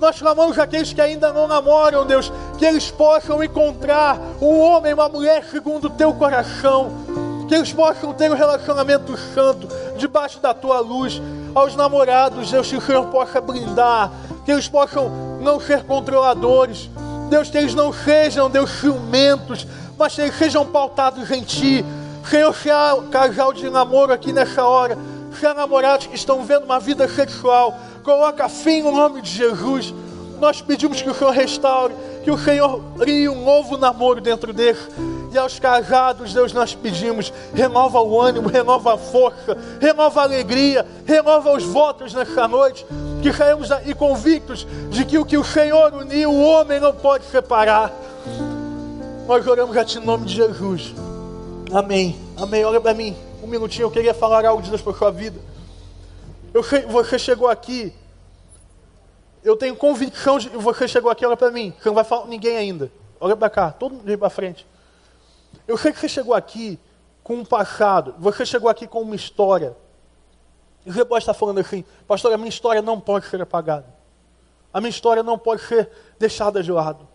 [0.00, 5.08] nós clamamos aqueles que ainda não namoram, Deus, que eles possam encontrar um homem, uma
[5.08, 6.92] mulher segundo o teu coração,
[7.48, 11.20] que eles possam ter um relacionamento santo debaixo da tua luz.
[11.54, 14.12] Aos namorados, Deus, que o Senhor possa blindar,
[14.44, 15.08] que eles possam
[15.40, 16.90] não ser controladores,
[17.30, 19.66] Deus, que eles não sejam, Deus, ciumentos,
[19.98, 21.84] mas que eles sejam pautados em Ti.
[22.28, 24.96] Senhor, se há casal de namoro aqui nessa hora,
[25.38, 27.74] se há namorados que estão vendo uma vida sexual,
[28.08, 29.92] Coloca fim no nome de Jesus.
[30.40, 31.92] Nós pedimos que o Senhor restaure,
[32.24, 34.78] que o Senhor crie um novo namoro dentro dele.
[35.30, 40.86] E aos casados, Deus, nós pedimos: renova o ânimo, renova a força, renova a alegria,
[41.04, 42.86] renova os votos nessa noite.
[43.22, 47.24] Que saímos aí convictos de que o que o Senhor uniu, o homem não pode
[47.26, 47.92] separar.
[49.26, 50.94] Nós oramos a Ti em nome de Jesus.
[51.72, 52.18] Amém.
[52.36, 52.64] Amém.
[52.64, 53.16] Olha para mim.
[53.42, 55.38] Um minutinho, eu queria falar algo de Deus para sua vida.
[56.54, 57.92] Eu, você chegou aqui,
[59.44, 62.28] eu tenho convicção de você chegou aqui, olha para mim, você não vai falar com
[62.28, 62.90] ninguém ainda.
[63.20, 64.66] Olha para cá, todo mundo para frente.
[65.68, 66.80] Eu sei que você chegou aqui
[67.22, 69.76] com um passado, você chegou aqui com uma história.
[70.84, 73.94] E você pode estar falando assim, pastor, a minha história não pode ser apagada.
[74.72, 77.06] A minha história não pode ser deixada de lado.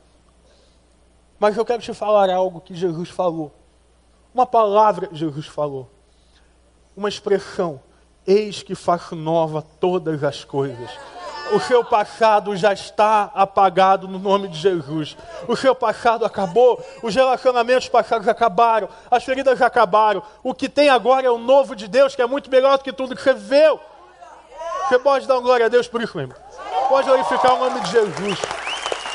[1.39, 3.51] Mas eu quero te falar algo que Jesus falou.
[4.33, 5.89] Uma palavra que Jesus falou.
[6.95, 7.81] Uma expressão
[8.25, 10.89] Eis que faço nova todas as coisas.
[11.53, 15.15] O seu passado já está apagado no nome de Jesus.
[15.47, 20.23] O seu passado acabou, os relacionamentos passados acabaram, as feridas acabaram.
[20.41, 22.91] O que tem agora é o novo de Deus, que é muito melhor do que
[22.91, 23.79] tudo que você viveu.
[24.87, 26.33] Você pode dar glória a Deus por isso mesmo.
[26.89, 28.62] Pode glorificar o nome de Jesus.